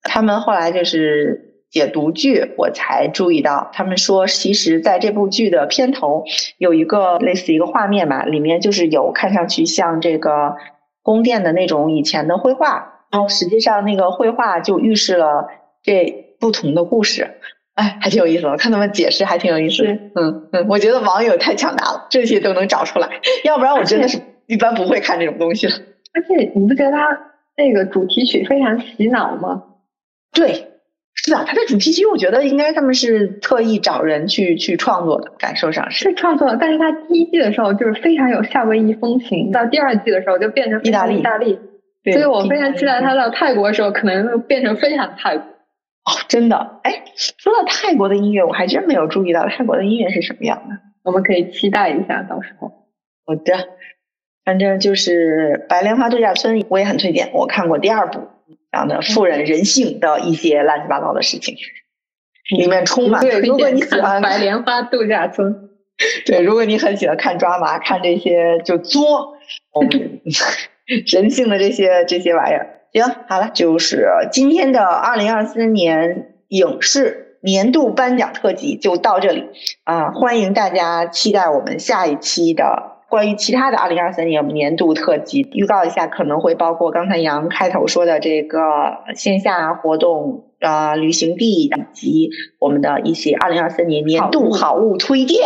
[0.02, 6.24] 他们后来就是解读剧，我才注意到，他们说其实在这部剧的片头
[6.58, 10.56] 有一个类似一个画面吧，里面就是有看上去像这个
[11.02, 12.90] 宫殿的那种以前的绘画。
[13.12, 15.48] 然后实际上那个绘画就预示了
[15.84, 17.30] 这不同的故事，
[17.76, 18.58] 哎，还挺有意思的。
[18.58, 19.86] 看他们解释还挺有意思。
[19.86, 23.08] 嗯嗯，我觉得网友太强大了，这些都能找出来，
[23.44, 25.68] 要不然我真的是一般不会看这种东西。
[26.14, 27.20] 而且你不觉得他
[27.58, 29.64] 那个主题曲非常洗脑吗？
[30.34, 30.68] 对，
[31.14, 36.56] 是的，他的主题曲我觉得应该他们是特意找人去去创作的，感受上是创作。
[36.56, 41.60] 但是他第一季的时候就是非常有夏威夷风情，到第二季的时候就变成意大利意大利。
[42.12, 45.46] 所以我非常期待他到泰国的时候，可能变成非常泰国。
[45.46, 46.80] 哦，真的？
[46.84, 50.76] 哎，说到泰国的音乐，我还真没有注意到泰国的音乐是什么样的。
[51.04, 52.70] 我们可以期待一下，到时候。
[53.26, 53.54] 好的，
[54.46, 57.30] 反正就是《白莲花度假村》，我也很推荐。
[57.34, 58.20] 我看过第二部，
[58.72, 61.56] 讲的富人人性的一些乱七八糟的事情，
[62.58, 63.22] 里面充满。
[63.22, 65.54] 对，如果你喜欢《白莲花度假村
[66.26, 69.38] 》，对，如果你很喜欢看抓马，看这些就作。
[71.12, 79.46] 人性的这些这些玩意儿，行，好了，就是今天的二零二三年影视年度颁奖特辑就到这里
[79.86, 80.12] 啊！
[80.12, 85.48] 欢迎大家期待我们下一期的关于其他的二零二三年年度特辑。
[85.54, 90.46] 预告一下，可能会包括刚才杨开头说的这个线下活动。
[90.60, 95.42] 呃，旅行地以及我们的一些二零二三年年度好物推荐，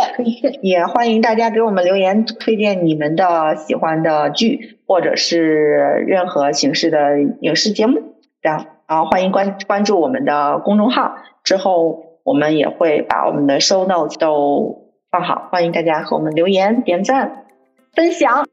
[0.61, 7.99] 也欢迎大家给我们留言推荐你们的喜欢的剧，或者是任何形式的影视节目。
[8.41, 17.45] 然后欢迎关关注我们的公众号，之后我们也会把我们的 show notes 都放好，欢迎大家和我们留言、点赞、
[17.98, 18.47] 分享。